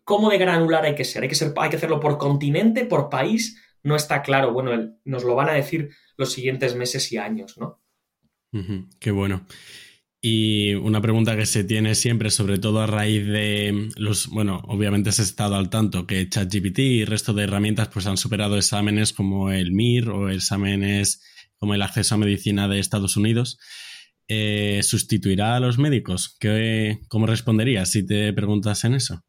¿cómo 0.04 0.30
de 0.30 0.38
granular 0.38 0.84
hay 0.84 0.94
que 0.94 1.04
ser? 1.04 1.22
Hay 1.22 1.28
que, 1.28 1.34
ser, 1.34 1.52
hay 1.56 1.70
que 1.70 1.76
hacerlo 1.76 2.00
por 2.00 2.16
continente, 2.16 2.84
por 2.84 3.10
país, 3.10 3.60
no 3.82 3.96
está 3.96 4.22
claro. 4.22 4.52
Bueno, 4.52 4.98
nos 5.04 5.24
lo 5.24 5.34
van 5.34 5.48
a 5.48 5.54
decir 5.54 5.90
los 6.16 6.32
siguientes 6.32 6.74
meses 6.74 7.10
y 7.12 7.16
años, 7.16 7.56
¿no? 7.58 7.82
qué 8.98 9.10
bueno. 9.10 9.46
Y 10.20 10.74
una 10.74 11.00
pregunta 11.00 11.36
que 11.36 11.46
se 11.46 11.62
tiene 11.62 11.94
siempre, 11.94 12.30
sobre 12.30 12.58
todo 12.58 12.80
a 12.80 12.86
raíz 12.88 13.24
de 13.26 13.88
los, 13.96 14.26
bueno, 14.28 14.62
obviamente 14.66 15.10
has 15.10 15.20
estado 15.20 15.54
al 15.54 15.70
tanto 15.70 16.06
que 16.06 16.28
ChatGPT 16.28 16.78
y 16.80 17.04
resto 17.04 17.34
de 17.34 17.44
herramientas 17.44 17.88
pues 17.88 18.06
han 18.06 18.16
superado 18.16 18.56
exámenes 18.56 19.12
como 19.12 19.52
el 19.52 19.70
MIR 19.70 20.10
o 20.10 20.28
exámenes 20.28 21.22
como 21.56 21.74
el 21.74 21.82
acceso 21.82 22.16
a 22.16 22.18
medicina 22.18 22.66
de 22.66 22.80
Estados 22.80 23.16
Unidos. 23.16 23.58
Eh, 24.26 24.80
¿sustituirá 24.82 25.54
a 25.54 25.60
los 25.60 25.78
médicos? 25.78 26.36
¿Qué, 26.40 26.98
¿Cómo 27.08 27.26
responderías 27.26 27.90
si 27.92 28.04
te 28.04 28.32
preguntas 28.32 28.82
en 28.84 28.94
eso? 28.94 29.24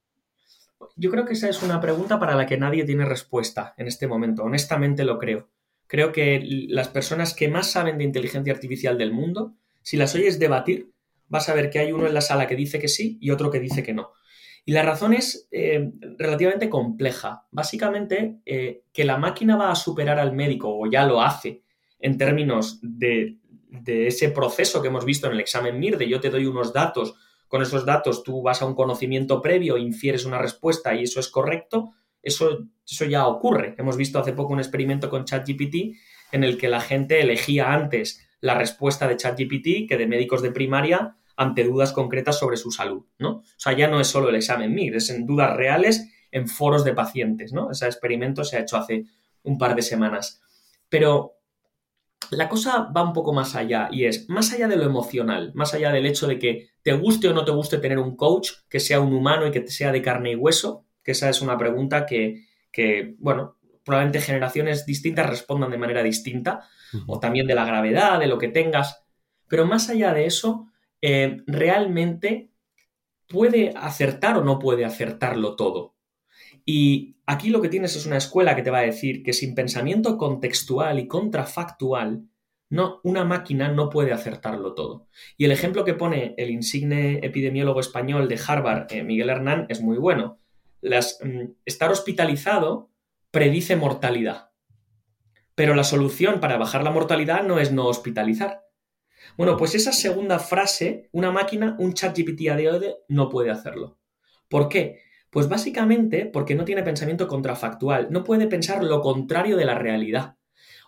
Yo 0.99 1.09
creo 1.09 1.25
que 1.25 1.33
esa 1.33 1.49
es 1.49 1.63
una 1.63 1.79
pregunta 1.79 2.19
para 2.19 2.35
la 2.35 2.45
que 2.45 2.57
nadie 2.57 2.83
tiene 2.83 3.05
respuesta 3.05 3.73
en 3.77 3.88
este 3.88 4.07
momento. 4.07 4.43
Honestamente 4.43 5.03
lo 5.05 5.17
creo. 5.17 5.49
Creo 5.88 6.12
que 6.12 6.41
las 6.69 6.89
personas 6.89 7.33
que 7.33 7.47
más 7.47 7.71
saben 7.71 7.97
de 7.97 8.03
inteligencia 8.03 8.53
artificial 8.53 8.97
del 8.97 9.13
mundo, 9.13 9.55
si 9.81 9.97
las 9.97 10.13
oyes 10.13 10.39
debatir, 10.39 10.91
vas 11.27 11.49
a 11.49 11.53
ver 11.53 11.69
que 11.69 11.79
hay 11.79 11.91
uno 11.91 12.05
en 12.05 12.13
la 12.13 12.21
sala 12.21 12.47
que 12.47 12.55
dice 12.55 12.79
que 12.79 12.88
sí 12.88 13.17
y 13.21 13.31
otro 13.31 13.49
que 13.49 13.59
dice 13.59 13.81
que 13.81 13.93
no. 13.93 14.12
Y 14.65 14.73
la 14.73 14.83
razón 14.83 15.13
es 15.13 15.47
eh, 15.51 15.91
relativamente 16.17 16.69
compleja. 16.69 17.47
Básicamente, 17.49 18.39
eh, 18.45 18.83
que 18.91 19.05
la 19.05 19.17
máquina 19.17 19.55
va 19.55 19.71
a 19.71 19.75
superar 19.75 20.19
al 20.19 20.33
médico, 20.33 20.77
o 20.77 20.85
ya 20.91 21.05
lo 21.05 21.21
hace, 21.21 21.63
en 21.99 22.17
términos 22.17 22.79
de 22.83 23.39
de 23.69 24.07
ese 24.07 24.29
proceso 24.29 24.81
que 24.81 24.88
hemos 24.88 25.05
visto 25.05 25.27
en 25.27 25.33
el 25.33 25.39
examen 25.39 25.79
MIR, 25.79 25.97
de 25.97 26.09
yo 26.09 26.19
te 26.19 26.29
doy 26.29 26.45
unos 26.45 26.73
datos, 26.73 27.15
con 27.49 27.62
esos 27.62 27.85
datos 27.85 28.23
tú 28.23 28.41
vas 28.41 28.62
a 28.62 28.65
un 28.65 28.75
conocimiento 28.75 29.41
previo, 29.41 29.77
infieres 29.77 30.23
una 30.23 30.38
respuesta 30.38 30.95
y 30.95 31.03
eso 31.03 31.19
es 31.19 31.27
correcto, 31.27 31.93
eso, 32.21 32.67
eso 32.88 33.05
ya 33.05 33.27
ocurre. 33.27 33.75
Hemos 33.77 33.97
visto 33.97 34.19
hace 34.19 34.33
poco 34.33 34.53
un 34.53 34.59
experimento 34.59 35.09
con 35.09 35.25
ChatGPT 35.25 35.97
en 36.31 36.43
el 36.43 36.57
que 36.57 36.69
la 36.69 36.79
gente 36.79 37.19
elegía 37.19 37.73
antes 37.73 38.25
la 38.39 38.55
respuesta 38.55 39.07
de 39.07 39.17
ChatGPT 39.17 39.89
que 39.89 39.97
de 39.97 40.07
médicos 40.07 40.41
de 40.41 40.51
primaria 40.51 41.17
ante 41.35 41.63
dudas 41.63 41.91
concretas 41.91 42.38
sobre 42.38 42.55
su 42.57 42.71
salud, 42.71 43.05
¿no? 43.17 43.29
O 43.38 43.43
sea, 43.57 43.73
ya 43.73 43.88
no 43.88 43.99
es 43.99 44.07
solo 44.07 44.29
el 44.29 44.35
examen 44.35 44.73
MIR, 44.73 44.97
es 44.97 45.09
en 45.09 45.25
dudas 45.25 45.55
reales 45.55 46.07
en 46.31 46.47
foros 46.47 46.85
de 46.85 46.93
pacientes, 46.93 47.51
¿no? 47.51 47.71
Ese 47.71 47.85
experimento 47.85 48.43
se 48.43 48.57
ha 48.57 48.62
hecho 48.62 48.77
hace 48.77 49.05
un 49.43 49.57
par 49.57 49.75
de 49.75 49.81
semanas. 49.81 50.41
Pero 50.88 51.38
la 52.32 52.47
cosa 52.47 52.91
va 52.95 53.03
un 53.03 53.13
poco 53.13 53.34
más 53.34 53.55
allá 53.55 53.89
y 53.91 54.05
es 54.05 54.29
más 54.29 54.53
allá 54.53 54.67
de 54.67 54.75
lo 54.75 54.84
emocional, 54.84 55.51
más 55.55 55.73
allá 55.73 55.91
del 55.91 56.05
hecho 56.05 56.27
de 56.27 56.38
que 56.38 56.69
te 56.84 56.93
guste 56.93 57.27
o 57.27 57.34
no 57.34 57.45
te 57.45 57.51
guste 57.51 57.77
tener 57.79 57.97
un 57.97 58.15
coach 58.15 58.51
que 58.69 58.79
sea 58.79 58.99
un 58.99 59.13
humano 59.13 59.47
y 59.47 59.51
que 59.51 59.67
sea 59.67 59.91
de 59.91 60.01
carne 60.01 60.32
y 60.32 60.36
hueso, 60.36 60.86
que 61.03 61.12
esa 61.12 61.29
es 61.29 61.41
una 61.41 61.58
pregunta 61.58 62.05
que, 62.05 62.45
bueno, 63.17 63.58
probablemente 63.84 64.21
generaciones 64.21 64.86
distintas 64.86 65.29
respondan 65.29 65.71
de 65.71 65.77
manera 65.77 66.03
distinta, 66.03 66.67
o 67.08 67.19
también 67.19 67.47
de 67.47 67.55
la 67.55 67.65
gravedad, 67.65 68.19
de 68.19 68.27
lo 68.27 68.38
que 68.38 68.47
tengas, 68.47 69.03
pero 69.47 69.65
más 69.65 69.89
allá 69.89 70.13
de 70.13 70.25
eso, 70.25 70.67
eh, 71.01 71.41
realmente 71.47 72.51
puede 73.27 73.73
acertar 73.75 74.38
o 74.38 74.43
no 74.43 74.60
puede 74.60 74.86
acertarlo 74.86 75.55
todo. 75.55 75.95
Y 76.71 77.15
aquí 77.25 77.49
lo 77.49 77.63
que 77.63 77.69
tienes 77.69 77.95
es 77.95 78.05
una 78.05 78.17
escuela 78.17 78.55
que 78.55 78.62
te 78.62 78.69
va 78.69 78.77
a 78.77 78.84
decir 78.84 79.23
que 79.23 79.34
sin 79.34 79.55
pensamiento 79.55 80.19
contextual 80.19 80.99
y 80.99 81.08
contrafactual, 81.08 82.27
no, 82.69 83.01
una 83.03 83.25
máquina 83.25 83.69
no 83.69 83.89
puede 83.89 84.13
acertarlo 84.13 84.75
todo. 84.75 85.08
Y 85.36 85.45
el 85.45 85.51
ejemplo 85.51 85.84
que 85.84 85.95
pone 85.95 86.36
el 86.38 86.51
insigne 86.51 87.25
epidemiólogo 87.25 87.79
español 87.79 88.27
de 88.27 88.39
Harvard, 88.47 88.86
eh, 88.91 89.01
Miguel 89.01 89.32
Hernán, 89.32 89.65
es 89.67 89.82
muy 89.82 89.97
bueno. 89.97 90.38
Mm, 90.84 91.53
estar 91.65 91.89
hospitalizado 91.89 92.91
predice 93.32 93.75
mortalidad. 93.75 94.51
Pero 95.55 95.73
la 95.73 95.84
solución 95.84 96.39
para 96.39 96.58
bajar 96.58 96.84
la 96.84 96.91
mortalidad 96.91 97.41
no 97.41 97.58
es 97.58 97.71
no 97.71 97.88
hospitalizar. 97.88 98.62
Bueno, 99.38 99.58
pues 99.58 99.73
esa 99.73 99.91
segunda 99.91 100.38
frase, 100.38 101.10
una 101.13 101.32
máquina, 101.32 101.75
un 101.79 101.95
chat 101.95 102.15
GPT 102.15 102.47
a 102.51 102.55
de 102.55 102.69
hoy 102.69 102.93
no 103.08 103.27
puede 103.27 103.49
hacerlo. 103.49 103.97
¿Por 104.47 104.69
qué? 104.69 105.09
Pues 105.29 105.47
básicamente 105.47 106.25
porque 106.25 106.55
no 106.55 106.65
tiene 106.65 106.83
pensamiento 106.83 107.27
contrafactual, 107.27 108.07
no 108.11 108.23
puede 108.23 108.47
pensar 108.47 108.83
lo 108.83 109.01
contrario 109.01 109.57
de 109.57 109.65
la 109.65 109.75
realidad. 109.75 110.37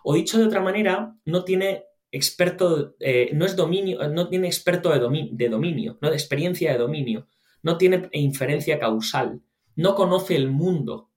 O 0.02 0.14
dicho 0.14 0.38
de 0.38 0.46
otra 0.46 0.60
manera, 0.60 1.14
no 1.24 1.44
tiene 1.44 1.84
experto, 2.10 2.94
eh, 3.00 3.30
no 3.34 3.46
es 3.46 3.56
dominio, 3.56 4.06
no 4.08 4.28
tiene 4.28 4.46
experto 4.46 4.90
de, 4.90 5.28
de 5.32 5.48
dominio, 5.48 5.98
no 6.00 6.10
de 6.10 6.16
experiencia 6.16 6.72
de 6.72 6.78
dominio, 6.78 7.28
no 7.62 7.78
tiene 7.78 8.08
inferencia 8.12 8.78
causal, 8.78 9.42
no 9.76 9.94
conoce 9.94 10.36
el 10.36 10.50
mundo. 10.50 11.10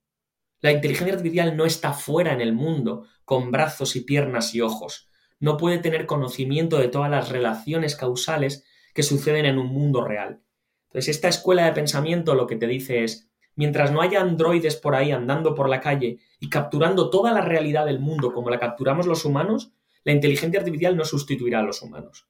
La 0.60 0.72
inteligencia 0.72 1.14
artificial 1.14 1.56
no 1.56 1.66
está 1.66 1.92
fuera 1.92 2.32
en 2.32 2.40
el 2.40 2.54
mundo, 2.54 3.06
con 3.24 3.50
brazos 3.50 3.96
y 3.96 4.00
piernas 4.00 4.54
y 4.54 4.62
ojos. 4.62 5.10
No 5.38 5.58
puede 5.58 5.78
tener 5.78 6.06
conocimiento 6.06 6.78
de 6.78 6.88
todas 6.88 7.10
las 7.10 7.28
relaciones 7.28 7.94
causales 7.94 8.64
que 8.94 9.02
suceden 9.02 9.44
en 9.44 9.58
un 9.58 9.66
mundo 9.66 10.02
real. 10.02 10.40
Entonces, 10.86 11.16
esta 11.16 11.28
escuela 11.28 11.66
de 11.66 11.72
pensamiento 11.72 12.34
lo 12.34 12.46
que 12.46 12.56
te 12.56 12.66
dice 12.66 13.04
es, 13.04 13.28
mientras 13.54 13.90
no 13.90 14.00
haya 14.00 14.20
androides 14.20 14.76
por 14.76 14.94
ahí 14.94 15.10
andando 15.10 15.54
por 15.54 15.68
la 15.68 15.80
calle 15.80 16.18
y 16.38 16.48
capturando 16.48 17.10
toda 17.10 17.32
la 17.32 17.40
realidad 17.40 17.86
del 17.86 17.98
mundo 17.98 18.32
como 18.32 18.50
la 18.50 18.60
capturamos 18.60 19.06
los 19.06 19.24
humanos, 19.24 19.72
la 20.04 20.12
inteligencia 20.12 20.60
artificial 20.60 20.96
no 20.96 21.04
sustituirá 21.04 21.60
a 21.60 21.64
los 21.64 21.82
humanos. 21.82 22.28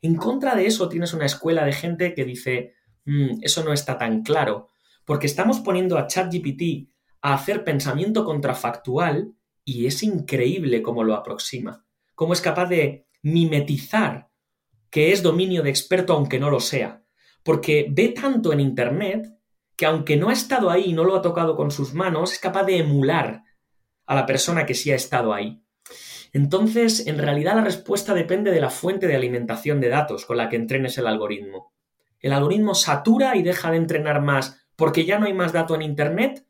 En 0.00 0.14
contra 0.14 0.54
de 0.54 0.66
eso 0.66 0.88
tienes 0.88 1.12
una 1.12 1.26
escuela 1.26 1.64
de 1.64 1.72
gente 1.72 2.14
que 2.14 2.24
dice, 2.24 2.74
mm, 3.04 3.40
eso 3.42 3.64
no 3.64 3.72
está 3.72 3.98
tan 3.98 4.22
claro, 4.22 4.68
porque 5.04 5.26
estamos 5.26 5.60
poniendo 5.60 5.98
a 5.98 6.06
ChatGPT 6.06 6.90
a 7.20 7.34
hacer 7.34 7.64
pensamiento 7.64 8.24
contrafactual 8.24 9.34
y 9.64 9.86
es 9.86 10.02
increíble 10.02 10.82
cómo 10.82 11.04
lo 11.04 11.14
aproxima, 11.14 11.84
cómo 12.14 12.32
es 12.32 12.40
capaz 12.40 12.66
de 12.66 13.06
mimetizar 13.22 14.30
que 14.90 15.12
es 15.12 15.22
dominio 15.22 15.62
de 15.62 15.70
experto 15.70 16.12
aunque 16.12 16.38
no 16.38 16.50
lo 16.50 16.60
sea, 16.60 17.02
porque 17.46 17.86
ve 17.88 18.08
tanto 18.08 18.52
en 18.52 18.58
Internet 18.58 19.32
que 19.76 19.86
aunque 19.86 20.16
no 20.16 20.30
ha 20.30 20.32
estado 20.32 20.68
ahí 20.68 20.86
y 20.86 20.92
no 20.92 21.04
lo 21.04 21.14
ha 21.14 21.22
tocado 21.22 21.54
con 21.54 21.70
sus 21.70 21.94
manos, 21.94 22.32
es 22.32 22.40
capaz 22.40 22.64
de 22.64 22.78
emular 22.78 23.44
a 24.04 24.14
la 24.16 24.26
persona 24.26 24.66
que 24.66 24.74
sí 24.74 24.90
ha 24.90 24.96
estado 24.96 25.32
ahí. 25.32 25.62
Entonces, 26.32 27.06
en 27.06 27.18
realidad 27.18 27.54
la 27.54 27.62
respuesta 27.62 28.14
depende 28.14 28.50
de 28.50 28.60
la 28.60 28.68
fuente 28.68 29.06
de 29.06 29.14
alimentación 29.14 29.80
de 29.80 29.90
datos 29.90 30.26
con 30.26 30.38
la 30.38 30.48
que 30.48 30.56
entrenes 30.56 30.98
el 30.98 31.06
algoritmo. 31.06 31.72
¿El 32.18 32.32
algoritmo 32.32 32.74
satura 32.74 33.36
y 33.36 33.44
deja 33.44 33.70
de 33.70 33.76
entrenar 33.76 34.22
más 34.22 34.66
porque 34.74 35.04
ya 35.04 35.20
no 35.20 35.26
hay 35.26 35.32
más 35.32 35.52
dato 35.52 35.76
en 35.76 35.82
Internet? 35.82 36.44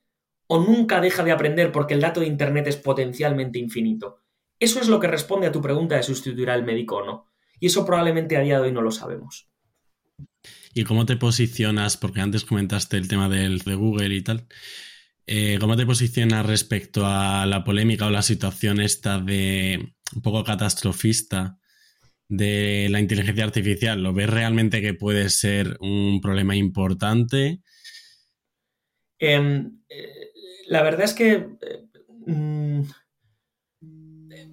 ¿O 0.47 0.61
nunca 0.61 1.03
deja 1.03 1.23
de 1.23 1.33
aprender 1.33 1.73
porque 1.73 1.93
el 1.93 2.01
dato 2.01 2.21
de 2.21 2.27
Internet 2.27 2.69
es 2.69 2.79
potencialmente 2.79 3.59
infinito? 3.59 4.23
Eso 4.59 4.81
es 4.81 4.89
lo 4.89 4.99
que 4.99 5.09
responde 5.09 5.47
a 5.47 5.53
tu 5.53 5.61
pregunta 5.61 5.97
de 5.97 6.03
sustituir 6.03 6.49
al 6.49 6.65
médico 6.65 6.97
o 6.97 7.05
no. 7.05 7.31
Y 7.61 7.67
eso 7.67 7.85
probablemente 7.85 8.39
a 8.39 8.41
día 8.41 8.57
de 8.57 8.69
hoy 8.69 8.73
no 8.73 8.81
lo 8.81 8.91
sabemos. 8.91 9.51
¿Y 10.77 10.85
cómo 10.85 11.07
te 11.07 11.17
posicionas? 11.17 11.97
Porque 11.97 12.21
antes 12.21 12.45
comentaste 12.45 12.99
el 12.99 13.09
tema 13.09 13.31
de 13.31 13.75
Google 13.77 14.15
y 14.15 14.21
tal. 14.21 14.47
Eh, 15.27 15.57
¿Cómo 15.59 15.75
te 15.75 15.87
posicionas 15.87 16.45
respecto 16.45 17.07
a 17.07 17.47
la 17.47 17.65
polémica 17.65 18.05
o 18.05 18.11
la 18.11 18.21
situación 18.21 18.83
esta 18.83 19.19
de 19.19 19.95
un 20.15 20.21
poco 20.21 20.45
catastrofista 20.45 21.59
de 22.29 22.89
la 22.91 23.01
inteligencia 23.01 23.45
artificial? 23.45 24.03
¿Lo 24.03 24.12
ves 24.12 24.29
realmente 24.29 24.83
que 24.83 24.93
puede 24.93 25.31
ser 25.31 25.79
un 25.81 26.21
problema 26.21 26.55
importante? 26.55 27.62
Em, 29.19 29.81
eh, 29.89 30.31
la 30.67 30.83
verdad 30.83 31.07
es 31.07 31.15
que 31.15 31.33
eh, 31.33 31.89
mm, 32.27 32.83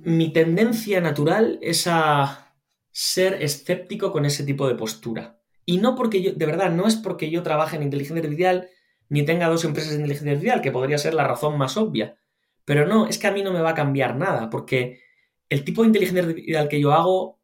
mi 0.06 0.32
tendencia 0.32 1.02
natural 1.02 1.60
es 1.62 1.86
a 1.88 2.56
ser 2.94 3.44
escéptico 3.44 4.14
con 4.14 4.26
ese 4.26 4.46
tipo 4.46 4.70
de 4.70 4.76
postura. 4.76 5.33
Y 5.66 5.78
no 5.78 5.96
porque 5.96 6.22
yo, 6.22 6.34
de 6.34 6.46
verdad, 6.46 6.72
no 6.72 6.88
es 6.88 6.96
porque 6.96 7.30
yo 7.30 7.44
trabaje 7.44 7.76
en 7.76 7.84
inteligencia 7.84 8.22
artificial 8.22 8.70
ni 9.10 9.24
tenga 9.24 9.48
dos 9.48 9.64
empresas 9.64 9.92
de 9.92 9.98
inteligencia 9.98 10.32
artificial, 10.32 10.62
que 10.62 10.72
podría 10.72 10.98
ser 10.98 11.14
la 11.14 11.28
razón 11.28 11.58
más 11.58 11.78
obvia. 11.78 12.18
Pero 12.66 12.88
no, 12.88 13.08
es 13.08 13.18
que 13.18 13.28
a 13.28 13.32
mí 13.32 13.44
no 13.44 13.52
me 13.52 13.62
va 13.62 13.72
a 13.72 13.76
cambiar 13.76 14.16
nada, 14.16 14.50
porque 14.50 15.02
el 15.50 15.64
tipo 15.64 15.82
de 15.82 15.88
inteligencia 15.88 16.24
artificial 16.24 16.68
que 16.68 16.82
yo 16.82 16.94
hago 16.94 17.40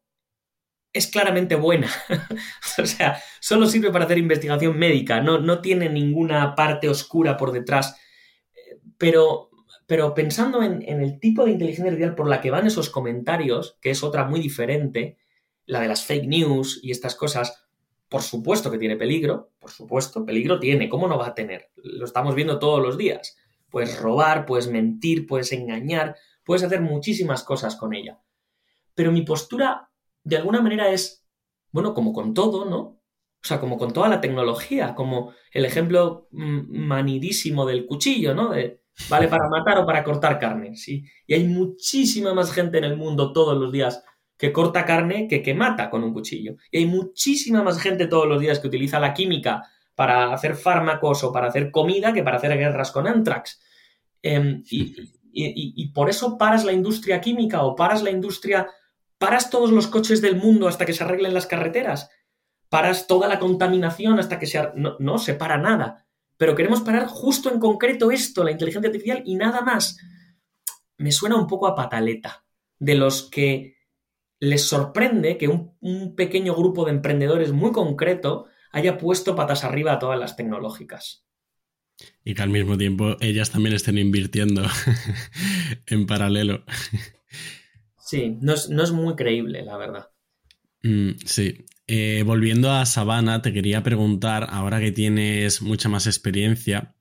es 0.93 1.07
claramente 1.07 1.55
buena. 1.55 1.89
o 2.81 2.85
sea, 2.85 3.21
solo 3.39 3.67
sirve 3.67 3.91
para 3.91 4.05
hacer 4.05 4.17
investigación 4.17 4.77
médica, 4.77 5.21
no, 5.21 5.39
no 5.39 5.61
tiene 5.61 5.89
ninguna 5.89 6.55
parte 6.55 6.89
oscura 6.89 7.37
por 7.37 7.51
detrás. 7.51 7.97
Pero, 8.97 9.49
pero 9.85 10.13
pensando 10.13 10.63
en, 10.63 10.81
en, 10.81 11.01
el 11.01 11.19
tipo 11.19 11.45
de 11.45 11.51
inteligencia 11.51 11.91
artificial 11.91 12.15
por 12.15 12.27
la 12.27 12.41
que 12.41 12.51
van 12.51 12.67
esos 12.67 12.89
comentarios, 12.89 13.77
que 13.81 13.91
es 13.91 14.03
otra 14.03 14.25
muy 14.25 14.39
diferente, 14.39 15.17
la 15.65 15.81
de 15.81 15.87
las 15.87 16.03
fake 16.05 16.27
news 16.27 16.79
y 16.81 16.91
estas 16.91 17.15
cosas, 17.15 17.68
por 18.09 18.23
supuesto 18.23 18.71
que 18.71 18.79
tiene 18.79 18.97
peligro, 18.97 19.51
por 19.59 19.69
supuesto, 19.69 20.25
peligro 20.25 20.59
tiene, 20.59 20.89
¿cómo 20.89 21.07
no 21.07 21.17
va 21.17 21.27
a 21.27 21.35
tener? 21.35 21.69
Lo 21.75 22.05
estamos 22.05 22.33
viendo 22.33 22.57
todos 22.57 22.81
los 22.81 22.97
días. 22.97 23.37
Puedes 23.69 23.99
robar, 24.01 24.47
puedes 24.47 24.67
mentir, 24.67 25.27
puedes 25.27 25.51
engañar, 25.51 26.15
puedes 26.43 26.63
hacer 26.63 26.81
muchísimas 26.81 27.43
cosas 27.43 27.75
con 27.75 27.93
ella. 27.93 28.19
Pero 28.95 29.11
mi 29.11 29.21
postura, 29.21 29.91
de 30.23 30.37
alguna 30.37 30.59
manera, 30.59 30.89
es, 30.89 31.23
bueno, 31.71 31.93
como 31.93 32.11
con 32.11 32.33
todo, 32.33 32.65
¿no? 32.65 32.79
O 32.79 33.47
sea, 33.47 33.59
como 33.59 33.77
con 33.77 33.93
toda 33.93 34.09
la 34.09 34.19
tecnología, 34.19 34.95
como 34.95 35.33
el 35.51 35.63
ejemplo 35.63 36.27
mm, 36.31 36.77
manidísimo 36.87 37.65
del 37.67 37.85
cuchillo, 37.85 38.33
¿no? 38.33 38.53
Vale 39.07 39.27
para 39.29 39.47
matar 39.47 39.77
o 39.77 39.85
para 39.85 40.03
cortar 40.03 40.39
carne, 40.39 40.75
¿sí? 40.75 41.05
Y 41.25 41.35
hay 41.35 41.45
muchísima 41.45 42.33
más 42.33 42.51
gente 42.51 42.79
en 42.79 42.83
el 42.83 42.97
mundo 42.97 43.31
todos 43.31 43.57
los 43.57 43.71
días 43.71 44.03
que 44.39 44.53
corta 44.53 44.85
carne 44.85 45.27
que 45.27 45.43
que 45.43 45.53
mata 45.53 45.89
con 45.89 46.01
un 46.01 46.13
cuchillo. 46.13 46.55
Y 46.71 46.77
hay 46.77 46.85
muchísima 46.85 47.61
más 47.61 47.77
gente 47.77 48.07
todos 48.07 48.25
los 48.25 48.39
días 48.39 48.59
que 48.59 48.67
utiliza 48.67 48.97
la 48.97 49.13
química 49.13 49.69
para 49.93 50.31
hacer 50.33 50.55
fármacos 50.55 51.25
o 51.25 51.33
para 51.33 51.47
hacer 51.47 51.71
comida 51.71 52.13
que 52.13 52.23
para 52.23 52.37
hacer 52.37 52.57
guerras 52.57 52.89
con 52.91 53.05
anthrax. 53.05 53.61
Em, 54.23 54.63
y, 54.65 55.87
por 55.89 56.09
eso 56.09 56.37
paras 56.37 56.63
la 56.63 56.71
industria 56.71 57.19
química 57.19 57.63
o 57.63 57.75
paras 57.75 58.01
la 58.01 58.11
industria, 58.11 58.69
paras 59.17 59.49
todos 59.49 59.71
los 59.71 59.87
coches 59.87 60.21
del 60.21 60.37
mundo 60.37 60.69
hasta 60.69 60.85
que 60.85 60.93
se 60.93 61.03
arreglen 61.03 61.33
las 61.33 61.45
carreteras, 61.45 62.09
paras 62.69 63.07
toda 63.07 63.27
la 63.27 63.39
contaminación 63.39 64.19
hasta 64.19 64.39
que 64.39 64.47
se... 64.47 64.71
No, 64.73 64.95
no 64.99 65.17
se 65.17 65.33
para 65.33 65.57
nada. 65.57 66.05
Pero 66.37 66.55
queremos 66.55 66.79
parar 66.79 67.07
justo 67.07 67.51
en 67.51 67.59
concreto 67.59 68.09
esto, 68.09 68.45
la 68.45 68.51
inteligencia 68.51 68.87
artificial 68.87 69.21
y 69.25 69.35
nada 69.35 69.59
más. 69.59 69.97
Me 70.97 71.11
suena 71.11 71.35
un 71.35 71.47
poco 71.47 71.67
a 71.67 71.75
pataleta, 71.75 72.45
de 72.79 72.95
los 72.95 73.29
que 73.29 73.78
les 74.39 74.63
sorprende 74.63 75.37
que 75.37 75.47
un, 75.47 76.15
pequeño 76.15 76.55
grupo 76.55 76.85
de 76.85 76.91
emprendedores 76.91 77.51
muy 77.51 77.71
concreto 77.71 78.47
haya 78.71 78.97
puesto 78.97 79.35
patas 79.35 79.63
arriba 79.63 79.93
a 79.93 79.99
todas 79.99 80.19
las 80.19 80.35
tecnológicas. 80.35 81.25
Y 82.23 82.33
que 82.33 82.41
al 82.41 82.49
mismo 82.49 82.77
tiempo 82.77 83.17
ellas 83.19 83.51
también 83.51 83.75
estén 83.75 83.97
invirtiendo 83.97 84.63
en 85.85 86.05
paralelo. 86.05 86.63
Sí, 87.99 88.37
no 88.39 88.53
es, 88.53 88.91
muy 88.91 89.15
creíble, 89.15 89.63
la 89.63 89.77
verdad. 89.77 90.09
Mm, 90.83 91.11
sí. 91.25 91.65
Eh, 91.87 92.23
volviendo 92.25 92.71
a 92.71 92.85
Sabana, 92.85 93.41
te 93.41 93.51
quería 93.51 93.83
preguntar, 93.83 94.47
ahora 94.49 94.79
que 94.79 94.91
tienes 94.91 95.61
mucha 95.61 95.89
más 95.89 96.07
experiencia, 96.07 96.95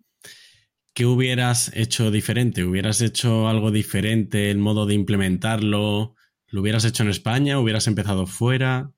¿qué 0.95 1.07
hubieras 1.07 1.71
hecho 1.77 2.11
diferente? 2.11 2.65
¿Hubieras 2.65 3.01
hecho 3.01 3.49
algo 3.49 3.71
diferente, 3.71 4.51
el 4.51 4.59
modo 4.59 4.87
de 4.87 4.95
implementarlo? 4.95 6.17
¿Lo 6.51 6.63
hubieras 6.63 6.85
hecho 6.85 7.03
en 7.03 7.11
España? 7.11 7.61
¿Hubieras 7.61 7.87
empezado 7.87 8.27
fuera? 8.27 8.93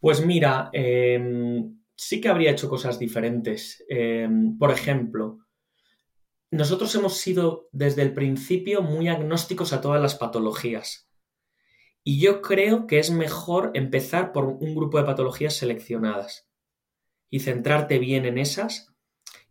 Pues 0.00 0.24
mira, 0.24 0.70
em, 0.72 1.78
sí 1.96 2.20
que 2.20 2.28
habría 2.28 2.50
hecho 2.50 2.68
cosas 2.68 2.98
diferentes. 2.98 3.84
Em, 3.88 4.56
por 4.56 4.70
ejemplo, 4.70 5.40
nosotros 6.50 6.94
hemos 6.94 7.18
sido 7.18 7.68
desde 7.72 8.02
el 8.02 8.14
principio 8.14 8.80
muy 8.80 9.08
agnósticos 9.08 9.72
a 9.72 9.80
todas 9.80 10.00
las 10.00 10.14
patologías. 10.14 11.10
Y 12.02 12.20
yo 12.20 12.40
creo 12.40 12.86
que 12.86 13.00
es 13.00 13.10
mejor 13.10 13.72
empezar 13.74 14.32
por 14.32 14.46
un 14.46 14.74
grupo 14.74 14.98
de 14.98 15.04
patologías 15.04 15.56
seleccionadas 15.56 16.48
y 17.28 17.40
centrarte 17.40 17.98
bien 17.98 18.24
en 18.24 18.38
esas 18.38 18.94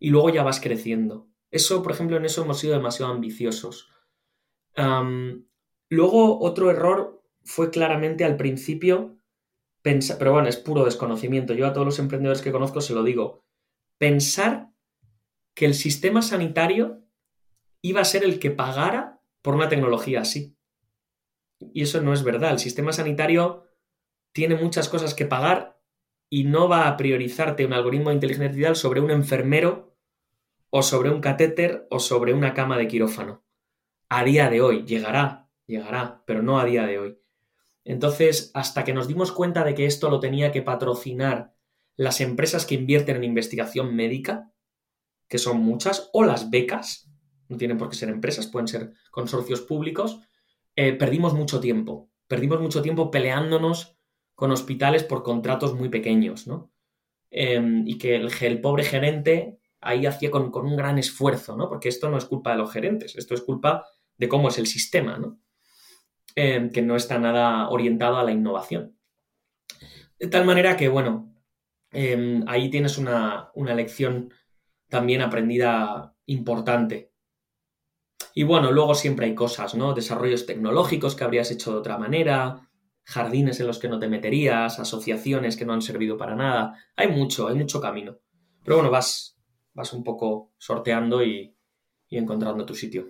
y 0.00 0.10
luego 0.10 0.30
ya 0.30 0.42
vas 0.42 0.60
creciendo. 0.60 1.28
Eso, 1.52 1.82
por 1.84 1.92
ejemplo, 1.92 2.16
en 2.16 2.24
eso 2.24 2.42
hemos 2.42 2.58
sido 2.58 2.74
demasiado 2.74 3.12
ambiciosos. 3.12 3.90
Luego, 5.90 6.40
otro 6.40 6.70
error 6.70 7.22
fue 7.44 7.70
claramente 7.70 8.24
al 8.24 8.36
principio 8.36 9.18
pensar, 9.82 10.18
pero 10.18 10.32
bueno, 10.32 10.48
es 10.48 10.56
puro 10.56 10.84
desconocimiento. 10.84 11.54
Yo 11.54 11.66
a 11.66 11.72
todos 11.72 11.86
los 11.86 11.98
emprendedores 11.98 12.42
que 12.42 12.52
conozco 12.52 12.80
se 12.80 12.94
lo 12.94 13.02
digo. 13.02 13.44
Pensar 13.96 14.70
que 15.54 15.66
el 15.66 15.74
sistema 15.74 16.22
sanitario 16.22 17.02
iba 17.82 18.00
a 18.00 18.04
ser 18.04 18.24
el 18.24 18.38
que 18.38 18.50
pagara 18.50 19.20
por 19.42 19.54
una 19.54 19.68
tecnología 19.68 20.20
así. 20.20 20.56
Y 21.72 21.82
eso 21.82 22.00
no 22.00 22.12
es 22.12 22.22
verdad. 22.22 22.52
El 22.52 22.58
sistema 22.58 22.92
sanitario 22.92 23.64
tiene 24.32 24.54
muchas 24.54 24.88
cosas 24.88 25.14
que 25.14 25.26
pagar 25.26 25.80
y 26.30 26.44
no 26.44 26.68
va 26.68 26.86
a 26.86 26.96
priorizarte 26.96 27.64
un 27.64 27.72
algoritmo 27.72 28.10
de 28.10 28.16
inteligencia 28.16 28.46
artificial 28.46 28.76
sobre 28.76 29.00
un 29.00 29.10
enfermero 29.10 29.96
o 30.70 30.82
sobre 30.82 31.10
un 31.10 31.20
catéter 31.20 31.86
o 31.90 31.98
sobre 31.98 32.34
una 32.34 32.54
cama 32.54 32.76
de 32.76 32.88
quirófano. 32.88 33.44
A 34.10 34.24
día 34.24 34.50
de 34.50 34.60
hoy 34.60 34.84
llegará, 34.84 35.47
llegará, 35.68 36.24
pero 36.26 36.42
no 36.42 36.58
a 36.58 36.64
día 36.64 36.86
de 36.86 36.98
hoy. 36.98 37.18
Entonces, 37.84 38.50
hasta 38.54 38.84
que 38.84 38.92
nos 38.92 39.06
dimos 39.06 39.32
cuenta 39.32 39.64
de 39.64 39.74
que 39.74 39.86
esto 39.86 40.10
lo 40.10 40.20
tenía 40.20 40.50
que 40.50 40.62
patrocinar 40.62 41.54
las 41.96 42.20
empresas 42.20 42.66
que 42.66 42.74
invierten 42.74 43.16
en 43.16 43.24
investigación 43.24 43.94
médica, 43.94 44.52
que 45.28 45.38
son 45.38 45.60
muchas, 45.60 46.10
o 46.12 46.24
las 46.24 46.50
becas, 46.50 47.10
no 47.48 47.56
tienen 47.56 47.78
por 47.78 47.88
qué 47.88 47.96
ser 47.96 48.08
empresas, 48.08 48.46
pueden 48.46 48.68
ser 48.68 48.92
consorcios 49.10 49.60
públicos, 49.60 50.20
eh, 50.76 50.92
perdimos 50.92 51.34
mucho 51.34 51.60
tiempo. 51.60 52.10
perdimos 52.26 52.60
mucho 52.60 52.82
tiempo 52.82 53.10
peleándonos 53.10 53.98
con 54.34 54.52
hospitales 54.52 55.02
por 55.02 55.22
contratos 55.22 55.74
muy 55.74 55.88
pequeños, 55.88 56.46
¿no? 56.46 56.70
Em, 57.30 57.88
y 57.88 57.96
que 57.98 58.16
el, 58.16 58.60
pobre 58.60 58.84
gerente 58.84 59.58
ahí 59.80 60.06
hacía 60.06 60.30
con, 60.30 60.54
un 60.54 60.76
gran 60.76 60.98
esfuerzo, 60.98 61.56
¿no? 61.56 61.68
Porque 61.68 61.88
esto 61.88 62.10
no 62.10 62.18
es 62.18 62.26
culpa 62.26 62.52
de 62.52 62.58
los 62.58 62.70
gerentes, 62.70 63.16
esto 63.16 63.34
es 63.34 63.40
culpa 63.40 63.86
de 64.18 64.28
cómo 64.28 64.48
es 64.48 64.58
el 64.58 64.66
sistema, 64.66 65.18
¿no? 65.18 65.40
Em, 66.40 66.70
que 66.70 66.82
no 66.82 66.94
está 66.94 67.18
nada 67.18 67.68
orientado 67.68 68.16
a 68.16 68.22
la 68.22 68.30
innovación. 68.30 68.96
De 70.20 70.28
tal 70.28 70.44
manera 70.44 70.76
que, 70.76 70.88
bueno, 70.88 71.34
em, 71.90 72.44
ahí 72.46 72.70
tienes 72.70 72.96
una, 72.96 73.50
una 73.54 73.74
lección 73.74 74.32
también 74.88 75.20
aprendida 75.20 76.14
importante. 76.26 77.12
Y 78.34 78.44
bueno, 78.44 78.70
luego 78.70 78.94
siempre 78.94 79.26
hay 79.26 79.34
cosas, 79.34 79.74
¿no? 79.74 79.94
Desarrollos 79.94 80.46
tecnológicos 80.46 81.16
que 81.16 81.24
habrías 81.24 81.50
hecho 81.50 81.72
de 81.72 81.78
otra 81.78 81.98
manera, 81.98 82.70
jardines 83.02 83.58
en 83.58 83.66
los 83.66 83.80
que 83.80 83.88
no 83.88 83.98
te 83.98 84.06
meterías, 84.06 84.78
asociaciones 84.78 85.56
que 85.56 85.64
no 85.64 85.72
han 85.72 85.82
servido 85.82 86.16
para 86.16 86.36
nada. 86.36 86.76
Hay 86.94 87.08
mucho, 87.08 87.48
hay 87.48 87.56
mucho 87.56 87.80
camino. 87.80 88.16
Pero 88.62 88.76
bueno, 88.76 88.92
vas, 88.92 89.36
vas 89.74 89.92
un 89.92 90.04
poco 90.04 90.52
sorteando 90.56 91.20
y, 91.24 91.56
encontrando 92.10 92.64
tu 92.64 92.76
sitio. 92.76 93.08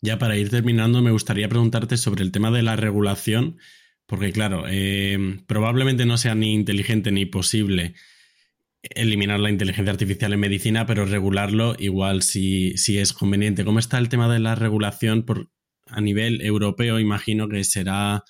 Ya 0.00 0.18
para 0.18 0.36
ir 0.36 0.50
terminando, 0.50 1.02
me 1.02 1.10
gustaría 1.10 1.48
preguntarte 1.48 1.96
sobre 1.96 2.22
el 2.22 2.32
tema 2.32 2.50
de 2.50 2.62
la 2.62 2.76
regulación, 2.76 3.58
porque 4.06 4.32
claro, 4.32 4.64
eh, 4.68 5.40
probablemente 5.46 6.06
no 6.06 6.16
sea 6.16 6.34
ni 6.34 6.54
inteligente 6.54 7.10
ni 7.10 7.26
posible 7.26 7.94
eliminar 8.82 9.40
la 9.40 9.50
inteligencia 9.50 9.92
artificial 9.92 10.32
en 10.32 10.40
medicina, 10.40 10.86
pero 10.86 11.06
regularlo 11.06 11.74
igual 11.78 12.22
si, 12.22 12.76
si 12.76 12.98
es 12.98 13.12
conveniente. 13.12 13.64
¿Cómo 13.64 13.78
está 13.78 13.98
el 13.98 14.08
tema 14.08 14.32
de 14.32 14.38
la 14.38 14.54
regulación 14.54 15.24
por, 15.24 15.50
a 15.86 16.00
nivel 16.00 16.40
europeo? 16.42 17.00
Imagino 17.00 17.48
que 17.48 17.64
será 17.64 18.24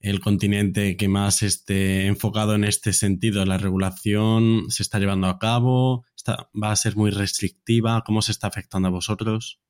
el 0.00 0.20
continente 0.20 0.96
que 0.96 1.08
más 1.08 1.42
esté 1.42 2.06
enfocado 2.06 2.54
en 2.54 2.64
este 2.64 2.92
sentido. 2.92 3.44
¿La 3.44 3.58
regulación 3.58 4.70
se 4.70 4.82
está 4.82 4.98
llevando 4.98 5.28
a 5.28 5.38
cabo? 5.38 6.04
¿Va 6.62 6.72
a 6.72 6.76
ser 6.76 6.96
muy 6.96 7.10
restrictiva? 7.10 8.02
¿Cómo 8.04 8.22
se 8.22 8.32
está 8.32 8.48
afectando 8.48 8.88
a 8.88 8.92
vosotros? 8.92 9.60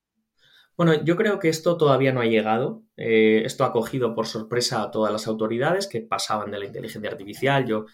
Bueno, 0.81 1.05
yo 1.05 1.15
creo 1.15 1.39
que 1.39 1.51
esto 1.51 1.77
todavía 1.77 2.11
no 2.11 2.23
ha 2.23 2.25
llegado. 2.25 2.83
Eh, 2.97 3.43
esto 3.45 3.65
ha 3.65 3.71
cogido 3.71 4.15
por 4.15 4.27
sorpresa 4.27 4.83
a 4.83 4.91
todas 4.91 5.13
las 5.13 5.27
autoridades 5.27 5.87
que 5.87 6.01
pasaban 6.01 6.51
de 6.51 6.59
la 6.59 6.65
inteligencia 6.65 7.11
artificial. 7.11 7.67
Yo 7.67 7.85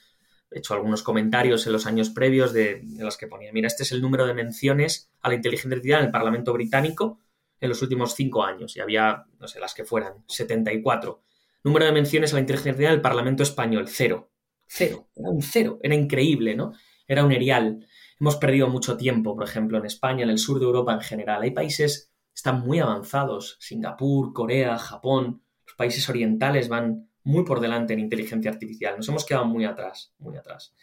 he 0.53 0.61
hecho 0.61 0.73
algunos 0.73 1.03
comentarios 1.03 1.67
en 1.67 1.73
los 1.73 1.85
años 1.87 2.11
previos 2.11 2.53
de, 2.53 2.85
los 3.01 3.17
que 3.17 3.27
ponía, 3.27 3.53
mira, 3.53 3.67
este 3.67 3.83
es 3.83 3.91
el 3.91 4.01
número 4.01 4.25
de 4.25 4.35
menciones 4.35 5.11
a 5.21 5.31
la 5.31 5.35
inteligencia 5.35 5.75
artificial 5.75 5.99
en 5.99 6.07
el 6.07 6.13
Parlamento 6.13 6.53
británico 6.53 7.19
en 7.59 7.71
los 7.71 7.83
últimos 7.83 8.15
cinco 8.15 8.45
años 8.45 8.77
y 8.77 8.81
había, 8.81 9.25
no 9.41 9.49
sé, 9.49 9.59
las 9.59 9.75
que 9.75 9.85
fueran, 9.85 10.23
74. 10.29 11.25
Número 11.65 11.87
de 11.87 11.91
menciones 11.91 12.31
a 12.31 12.37
la 12.37 12.43
inteligencia 12.43 12.71
artificial 12.71 12.93
en 12.93 12.99
el 12.99 13.03
Parlamento 13.03 13.43
español, 13.43 13.89
cero. 13.89 14.31
Cero, 14.65 15.09
era 15.17 15.29
un 15.29 15.43
cero, 15.43 15.81
era 15.83 15.97
increíble, 15.97 16.55
¿no? 16.55 16.73
Era 17.09 17.25
un 17.25 17.33
erial. 17.33 17.85
Hemos 18.21 18.37
perdido 18.37 18.69
mucho 18.69 18.97
tiempo, 18.97 19.35
por 19.35 19.43
ejemplo, 19.43 19.77
en 19.77 19.87
España, 19.87 20.23
en 20.23 20.31
el 20.31 20.39
sur 20.39 20.61
de 20.61 20.67
Europa 20.67 20.93
en 20.93 21.01
general. 21.01 21.43
Hay 21.43 21.51
países 21.51 22.13
están 22.37 22.61
muy 22.61 22.81
avanzados, 22.81 23.57
Singapur, 23.61 24.35
Corea, 24.35 24.79
Japón, 24.79 25.43
los 25.65 25.75
países 25.75 26.07
orientales 26.11 26.69
van 26.69 27.09
muy 27.25 27.45
por 27.45 27.61
delante 27.61 27.95
en 27.95 28.01
inteligencia 28.01 28.51
artificial. 28.51 28.95
Nos 28.97 29.09
hemos 29.09 29.25
quedado 29.25 29.47
muy 29.47 29.65
atrás, 29.65 30.15
muy 30.19 30.37
atrás. 30.37 30.75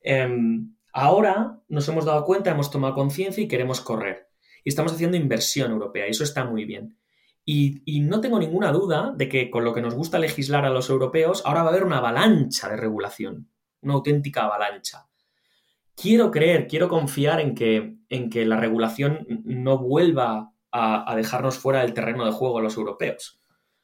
Em, 0.00 0.74
ahora 0.92 1.60
nos 1.68 1.86
hemos 1.88 2.06
dado 2.06 2.24
cuenta, 2.24 2.50
hemos 2.50 2.70
tomado 2.70 2.94
conciencia 2.94 3.44
y 3.44 3.46
queremos 3.46 3.82
correr. 3.82 4.30
Y 4.64 4.70
estamos 4.70 4.92
haciendo 4.92 5.18
inversión 5.18 5.70
europea 5.70 6.06
y 6.06 6.10
eso 6.10 6.24
está 6.24 6.44
muy 6.46 6.64
bien. 6.64 6.96
Y, 7.44 7.82
y, 7.84 8.00
no 8.00 8.20
tengo 8.20 8.38
ninguna 8.38 8.72
duda 8.72 9.12
de 9.14 9.28
que 9.28 9.50
con 9.50 9.64
lo 9.64 9.74
que 9.74 9.82
nos 9.82 9.94
gusta 9.94 10.18
legislar 10.18 10.64
a 10.64 10.70
los 10.70 10.88
europeos, 10.88 11.42
ahora 11.44 11.62
va 11.62 11.68
a 11.68 11.72
haber 11.72 11.84
una 11.84 11.98
avalancha 11.98 12.68
de 12.68 12.76
regulación, 12.76 13.50
una 13.82 13.94
auténtica 13.94 14.44
avalancha. 14.44 15.08
Quiero 15.94 16.30
creer, 16.30 16.68
quiero 16.68 16.88
confiar 16.88 17.40
en 17.40 17.54
que, 17.54 17.96
en 18.08 18.30
que 18.30 18.46
la 18.46 18.56
regulación 18.56 19.26
no 19.44 19.76
vuelva 19.76 20.51
a, 20.72 21.14
dejarnos 21.14 21.58
fuera 21.58 21.80
del 21.80 21.94
terreno 21.94 22.24
de 22.24 22.32
juego 22.32 22.58
a 22.58 22.62
los 22.62 22.76
europeos. 22.76 23.40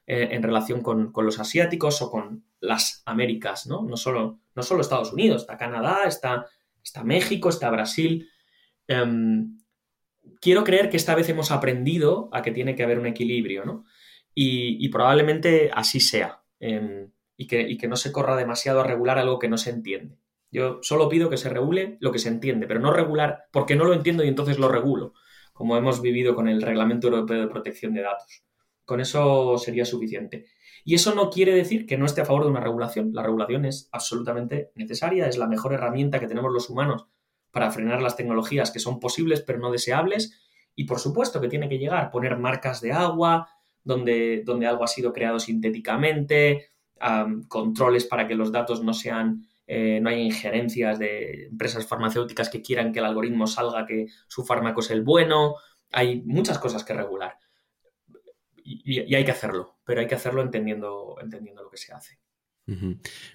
Eh, 0.06 0.28
en 0.32 0.42
relación 0.42 0.80
con, 0.80 1.12
los 1.14 1.38
asiáticos 1.38 2.00
o 2.00 2.10
con 2.10 2.44
las 2.60 3.02
Américas, 3.04 3.66
¿no? 3.66 3.82
No 3.82 3.96
solo, 3.96 4.40
no 4.54 4.62
solo 4.62 4.80
Estados 4.80 5.12
Unidos, 5.12 5.42
está 5.42 5.58
Canadá, 5.58 6.04
está, 6.06 6.46
está 6.82 7.04
México, 7.04 7.50
está 7.50 7.70
Brasil. 7.70 8.28
Em, 8.86 9.58
quiero 10.40 10.64
creer 10.64 10.88
que 10.88 10.96
esta 10.96 11.14
vez 11.14 11.28
hemos 11.28 11.50
aprendido 11.50 12.30
a 12.32 12.40
que 12.40 12.52
tiene 12.52 12.74
que 12.74 12.84
haber 12.84 12.98
un 12.98 13.06
equilibrio, 13.06 13.66
¿no? 13.66 13.84
Y, 14.34 14.88
probablemente 14.88 15.70
así 15.74 16.00
sea. 16.00 16.42
Em, 16.60 17.10
y, 17.36 17.46
que, 17.46 17.60
y 17.60 17.76
que 17.76 17.88
no 17.88 17.96
se 17.96 18.12
corra 18.12 18.36
demasiado 18.36 18.80
a 18.80 18.84
regular 18.84 19.18
algo 19.18 19.38
que 19.38 19.48
no 19.48 19.58
se 19.58 19.70
entiende. 19.70 20.18
Yo 20.50 20.78
solo 20.82 21.08
pido 21.08 21.28
que 21.28 21.36
se 21.36 21.50
regule 21.50 21.98
lo 22.00 22.12
que 22.12 22.18
se 22.18 22.28
entiende, 22.28 22.66
pero 22.66 22.80
no 22.80 22.92
regular 22.92 23.44
porque 23.52 23.76
no 23.76 23.84
lo 23.84 23.92
entiendo 23.92 24.24
y 24.24 24.28
entonces 24.28 24.58
lo 24.58 24.68
regulo, 24.68 25.14
como 25.58 25.76
hemos 25.76 26.00
vivido 26.00 26.36
con 26.36 26.46
el 26.46 26.62
Reglamento 26.62 27.08
Europeo 27.08 27.40
de 27.40 27.48
Protección 27.48 27.92
de 27.92 28.02
Datos. 28.02 28.44
Con 28.84 29.00
eso 29.00 29.58
sería 29.58 29.84
suficiente. 29.84 30.46
Y 30.84 30.94
eso 30.94 31.16
no 31.16 31.30
quiere 31.30 31.52
decir 31.52 31.84
que 31.84 31.98
no 31.98 32.06
esté 32.06 32.20
a 32.20 32.24
favor 32.24 32.44
de 32.44 32.50
una 32.50 32.60
regulación. 32.60 33.10
La 33.12 33.24
regulación 33.24 33.64
es 33.64 33.88
absolutamente 33.90 34.70
necesaria, 34.76 35.26
es 35.26 35.36
la 35.36 35.48
mejor 35.48 35.72
herramienta 35.72 36.20
que 36.20 36.28
tenemos 36.28 36.52
los 36.52 36.70
humanos 36.70 37.06
para 37.50 37.72
frenar 37.72 38.00
las 38.00 38.14
tecnologías 38.14 38.70
que 38.70 38.78
son 38.78 39.00
posibles 39.00 39.40
pero 39.40 39.58
no 39.58 39.72
deseables. 39.72 40.40
Y 40.76 40.84
por 40.84 41.00
supuesto 41.00 41.40
que 41.40 41.48
tiene 41.48 41.68
que 41.68 41.78
llegar, 41.78 42.12
poner 42.12 42.38
marcas 42.38 42.80
de 42.80 42.92
agua, 42.92 43.48
donde, 43.82 44.44
donde 44.46 44.68
algo 44.68 44.84
ha 44.84 44.86
sido 44.86 45.12
creado 45.12 45.40
sintéticamente, 45.40 46.68
controles 47.48 48.04
para 48.04 48.28
que 48.28 48.36
los 48.36 48.52
datos 48.52 48.84
no 48.84 48.94
sean, 48.94 49.44
eh, 49.68 50.00
no 50.00 50.08
haya 50.08 50.18
injerencias 50.18 50.98
de 50.98 51.46
empresas 51.46 51.86
farmacéuticas 51.86 52.48
que 52.48 52.62
quieran 52.62 52.92
que 52.92 52.98
el 52.98 53.04
algoritmo 53.04 53.46
salga 53.46 53.86
que 53.86 54.06
su 54.26 54.44
fármaco 54.44 54.80
es 54.80 54.90
el 54.90 55.02
bueno. 55.02 55.56
Hay 55.92 56.22
muchas 56.22 56.58
cosas 56.58 56.84
que 56.84 56.94
regular 56.94 57.38
y, 58.68 59.14
hay 59.14 59.24
que 59.24 59.30
hacerlo, 59.30 59.78
pero 59.84 60.00
hay 60.00 60.06
que 60.06 60.14
hacerlo 60.14 60.42
entendiendo, 60.42 61.16
entendiendo 61.22 61.62
lo 61.62 61.70
que 61.70 61.76
se 61.76 61.92
hace. 61.92 62.18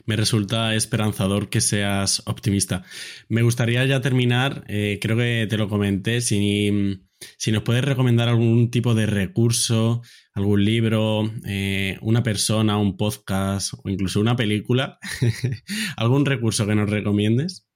Me 0.06 0.16
resulta 0.16 0.76
esperanzador 0.76 1.50
que 1.50 1.60
seas 1.60 2.22
optimista. 2.28 2.84
Me 3.30 3.42
gustaría 3.42 3.84
ya 3.86 4.00
terminar, 4.00 4.64
eh, 4.68 5.00
creo 5.02 5.18
que 5.18 5.48
te 5.50 5.58
lo 5.58 5.68
comenté, 5.68 6.22
si, 6.22 7.00
si, 7.38 7.52
nos 7.52 7.64
puedes 7.64 7.84
recomendar 7.84 8.30
algún 8.30 8.72
tipo 8.72 8.94
de 8.94 9.06
recurso, 9.06 10.02
algún 10.34 10.64
libro, 10.64 11.32
eh, 11.46 11.98
una 12.02 12.24
persona, 12.24 12.78
un 12.78 12.98
podcast 12.98 13.74
o 13.84 13.90
incluso 13.90 14.20
una 14.20 14.36
película, 14.36 15.00
algún 15.98 16.26
recurso 16.26 16.66
que 16.66 16.76
nos 16.76 16.90
recomiendes. 16.90 17.68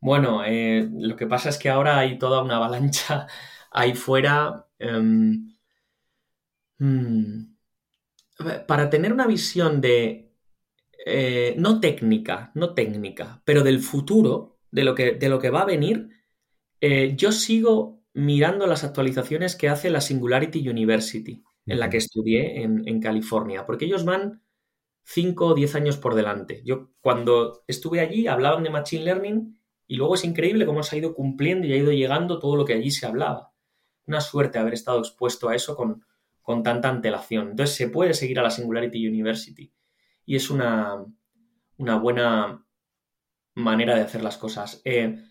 Bueno, 0.00 0.44
eh, 0.44 0.88
lo 0.92 1.16
que 1.16 1.26
pasa 1.26 1.48
es 1.48 1.58
que 1.58 1.68
ahora 1.68 1.98
hay 1.98 2.18
toda 2.18 2.42
una 2.42 2.56
avalancha 2.56 3.26
ahí 3.70 3.94
fuera. 3.94 4.66
Em, 4.78 5.48
Hmm. 6.78 7.56
Para 8.66 8.88
tener 8.88 9.12
una 9.12 9.26
visión 9.26 9.80
de, 9.80 10.32
eh, 11.06 11.54
no 11.58 11.80
técnica, 11.80 12.52
no 12.54 12.74
técnica, 12.74 13.42
pero 13.44 13.64
del 13.64 13.80
futuro, 13.80 14.60
de 14.70 14.84
lo 14.84 14.94
que, 14.94 15.12
de 15.12 15.28
lo 15.28 15.40
que 15.40 15.50
va 15.50 15.62
a 15.62 15.64
venir, 15.64 16.10
yo 17.16 17.32
sigo 17.32 17.97
mirando 18.18 18.66
las 18.66 18.82
actualizaciones 18.82 19.54
que 19.54 19.68
hace 19.68 19.90
la 19.90 20.00
Singularity 20.00 20.68
University, 20.68 21.44
en 21.66 21.78
la 21.78 21.88
que 21.88 21.98
estudié 21.98 22.62
en, 22.62 23.00
California, 23.00 23.64
porque 23.64 23.84
ellos 23.84 24.04
van 24.04 24.42
5 25.04 25.46
o 25.46 25.54
10 25.54 25.76
años 25.76 25.98
por 25.98 26.16
delante. 26.16 26.62
Yo 26.64 26.90
cuando 27.00 27.62
estuve 27.68 28.00
allí 28.00 28.26
hablaban 28.26 28.64
de 28.64 28.70
Machine 28.70 29.04
Learning 29.04 29.60
y 29.86 29.96
luego 29.96 30.16
es 30.16 30.24
increíble 30.24 30.66
cómo 30.66 30.82
se 30.82 30.96
ha 30.96 30.98
ido 30.98 31.14
cumpliendo 31.14 31.68
y 31.68 31.72
ha 31.72 31.76
ido 31.76 31.92
llegando 31.92 32.40
todo 32.40 32.56
lo 32.56 32.64
que 32.64 32.74
allí 32.74 32.90
se 32.90 33.06
hablaba. 33.06 33.52
Una 34.04 34.20
suerte 34.20 34.58
haber 34.58 34.74
estado 34.74 34.98
expuesto 34.98 35.48
a 35.48 35.54
eso 35.54 35.76
con, 35.76 36.04
con 36.42 36.64
tanta 36.64 36.88
antelación. 36.88 37.50
Entonces 37.50 37.76
se 37.76 37.88
puede 37.88 38.14
seguir 38.14 38.40
a 38.40 38.42
la 38.42 38.50
Singularity 38.50 39.06
University 39.06 39.72
y 40.26 40.34
es 40.34 40.50
una, 40.50 41.04
una 41.76 41.98
buena 41.98 42.66
manera 43.54 43.94
de 43.94 44.00
hacer 44.00 44.24
las 44.24 44.38
cosas. 44.38 44.82
Eh, 44.84 45.22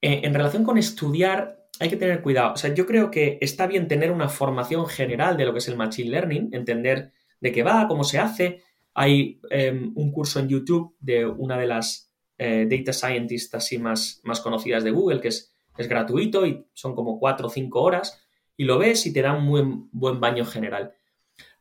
eh, 0.00 0.20
en 0.24 0.34
relación 0.34 0.62
con 0.62 0.78
estudiar, 0.78 1.61
hay 1.82 1.88
que 1.88 1.96
tener 1.96 2.22
cuidado. 2.22 2.52
O 2.52 2.56
sea, 2.56 2.72
yo 2.72 2.86
creo 2.86 3.10
que 3.10 3.38
está 3.40 3.66
bien 3.66 3.88
tener 3.88 4.12
una 4.12 4.28
formación 4.28 4.86
general 4.86 5.36
de 5.36 5.44
lo 5.44 5.52
que 5.52 5.58
es 5.58 5.66
el 5.66 5.76
Machine 5.76 6.10
Learning, 6.10 6.50
entender 6.52 7.12
de 7.40 7.50
qué 7.50 7.64
va, 7.64 7.88
cómo 7.88 8.04
se 8.04 8.20
hace. 8.20 8.62
Hay 8.94 9.40
em, 9.50 9.90
un 9.96 10.12
curso 10.12 10.38
en 10.38 10.48
YouTube 10.48 10.94
de 11.00 11.26
una 11.26 11.58
de 11.58 11.66
las 11.66 12.12
eh, 12.38 12.68
data 12.70 12.92
scientists 12.92 13.52
así 13.56 13.78
más, 13.78 14.20
más 14.22 14.40
conocidas 14.40 14.84
de 14.84 14.92
Google, 14.92 15.20
que 15.20 15.28
es, 15.28 15.52
es 15.76 15.88
gratuito 15.88 16.46
y 16.46 16.64
son 16.72 16.94
como 16.94 17.18
cuatro 17.18 17.48
o 17.48 17.50
cinco 17.50 17.82
horas 17.82 18.22
y 18.56 18.62
lo 18.62 18.78
ves 18.78 19.04
y 19.06 19.12
te 19.12 19.22
da 19.22 19.32
un 19.32 19.88
buen 19.90 20.20
baño 20.20 20.44
general. 20.44 20.94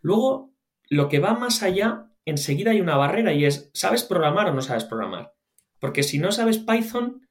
Luego, 0.01 0.53
lo 0.87 1.09
que 1.09 1.17
va 1.17 1.33
más 1.33 1.63
allá, 1.63 2.11
enseguida 2.25 2.71
hay 2.71 2.81
una 2.81 2.97
barrera 2.97 3.33
y 3.33 3.45
es, 3.45 3.71
¿sabes 3.73 4.03
programar 4.03 4.49
o 4.49 4.53
no 4.53 4.61
sabes 4.61 4.83
programar? 4.83 5.33
Porque 5.79 6.03
si 6.03 6.19
no 6.19 6.31
sabes 6.31 6.59
Python, 6.59 7.27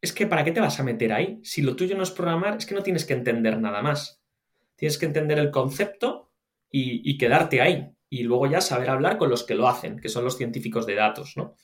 es 0.00 0.12
que 0.12 0.26
¿para 0.26 0.44
qué 0.44 0.52
te 0.52 0.60
vas 0.60 0.80
a 0.80 0.82
meter 0.82 1.12
ahí? 1.12 1.40
Si 1.42 1.62
lo 1.62 1.76
tuyo 1.76 1.96
no 1.96 2.02
es 2.02 2.10
programar, 2.10 2.56
es 2.56 2.66
que 2.66 2.74
no 2.74 2.82
tienes 2.82 3.04
que 3.04 3.14
entender 3.14 3.58
nada 3.58 3.82
más. 3.82 4.22
Tienes 4.76 4.98
que 4.98 5.06
entender 5.06 5.38
el 5.38 5.50
concepto 5.50 6.30
y, 6.70 7.18
quedarte 7.18 7.60
ahí. 7.60 7.90
y 8.08 8.24
luego 8.24 8.46
ya 8.48 8.60
saber 8.60 8.90
hablar 8.90 9.18
con 9.18 9.30
los 9.30 9.44
que 9.44 9.54
lo 9.54 9.68
hacen, 9.68 10.00
que 10.00 10.08
son 10.08 10.24
los 10.24 10.36
científicos 10.36 10.84
de 10.84 10.96
datos, 10.96 11.36
¿no? 11.36 11.54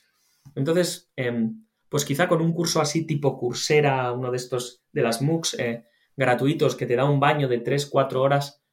Entonces, 0.55 1.11
em, 1.15 1.65
pues 1.89 2.05
quizá 2.05 2.27
con 2.27 2.41
un 2.41 2.53
curso 2.53 2.81
así 2.81 3.05
tipo 3.05 3.37
Coursera, 3.37 4.11
uno 4.13 4.31
de 4.31 4.37
estos 4.37 4.83
de 4.91 5.01
las 5.01 5.21
MOOCs 5.21 5.55
eh, 5.59 5.85
gratuitos 6.15 6.75
que 6.75 6.85
te 6.85 6.95
da 6.95 7.05
un 7.05 7.19
baño 7.19 7.47
de 7.47 7.59
3-4 7.59 8.21
horas, 8.21 8.63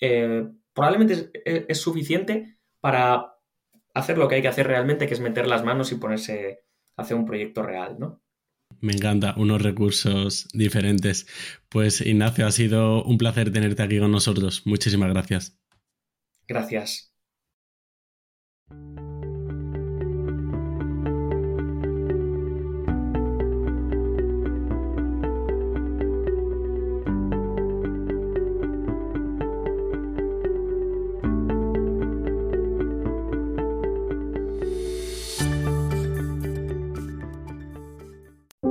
eh, 0.00 0.46
probablemente 0.72 1.30
es, 1.44 1.80
suficiente 1.80 2.58
para 2.80 3.34
hacer 3.94 4.18
lo 4.18 4.28
que 4.28 4.36
hay 4.36 4.42
que 4.42 4.48
hacer 4.48 4.66
realmente, 4.66 5.06
que 5.06 5.14
es 5.14 5.20
meter 5.20 5.46
las 5.46 5.64
manos 5.64 5.90
y 5.90 5.96
ponerse 5.96 6.64
a 6.96 7.02
hacer 7.02 7.16
un 7.16 7.24
proyecto 7.24 7.62
real, 7.62 7.96
¿no? 7.98 8.20
Me 8.80 8.92
encanta, 8.92 9.34
unos 9.36 9.62
recursos 9.62 10.48
diferentes. 10.52 11.26
Pues 11.68 12.00
Ignacio, 12.00 12.46
ha 12.46 12.52
sido 12.52 13.02
un 13.04 13.18
placer 13.18 13.52
tenerte 13.52 13.82
aquí 13.82 13.98
con 13.98 14.12
nosotros. 14.12 14.62
Muchísimas 14.66 15.10
gracias. 15.10 15.58
Gracias. 16.46 17.15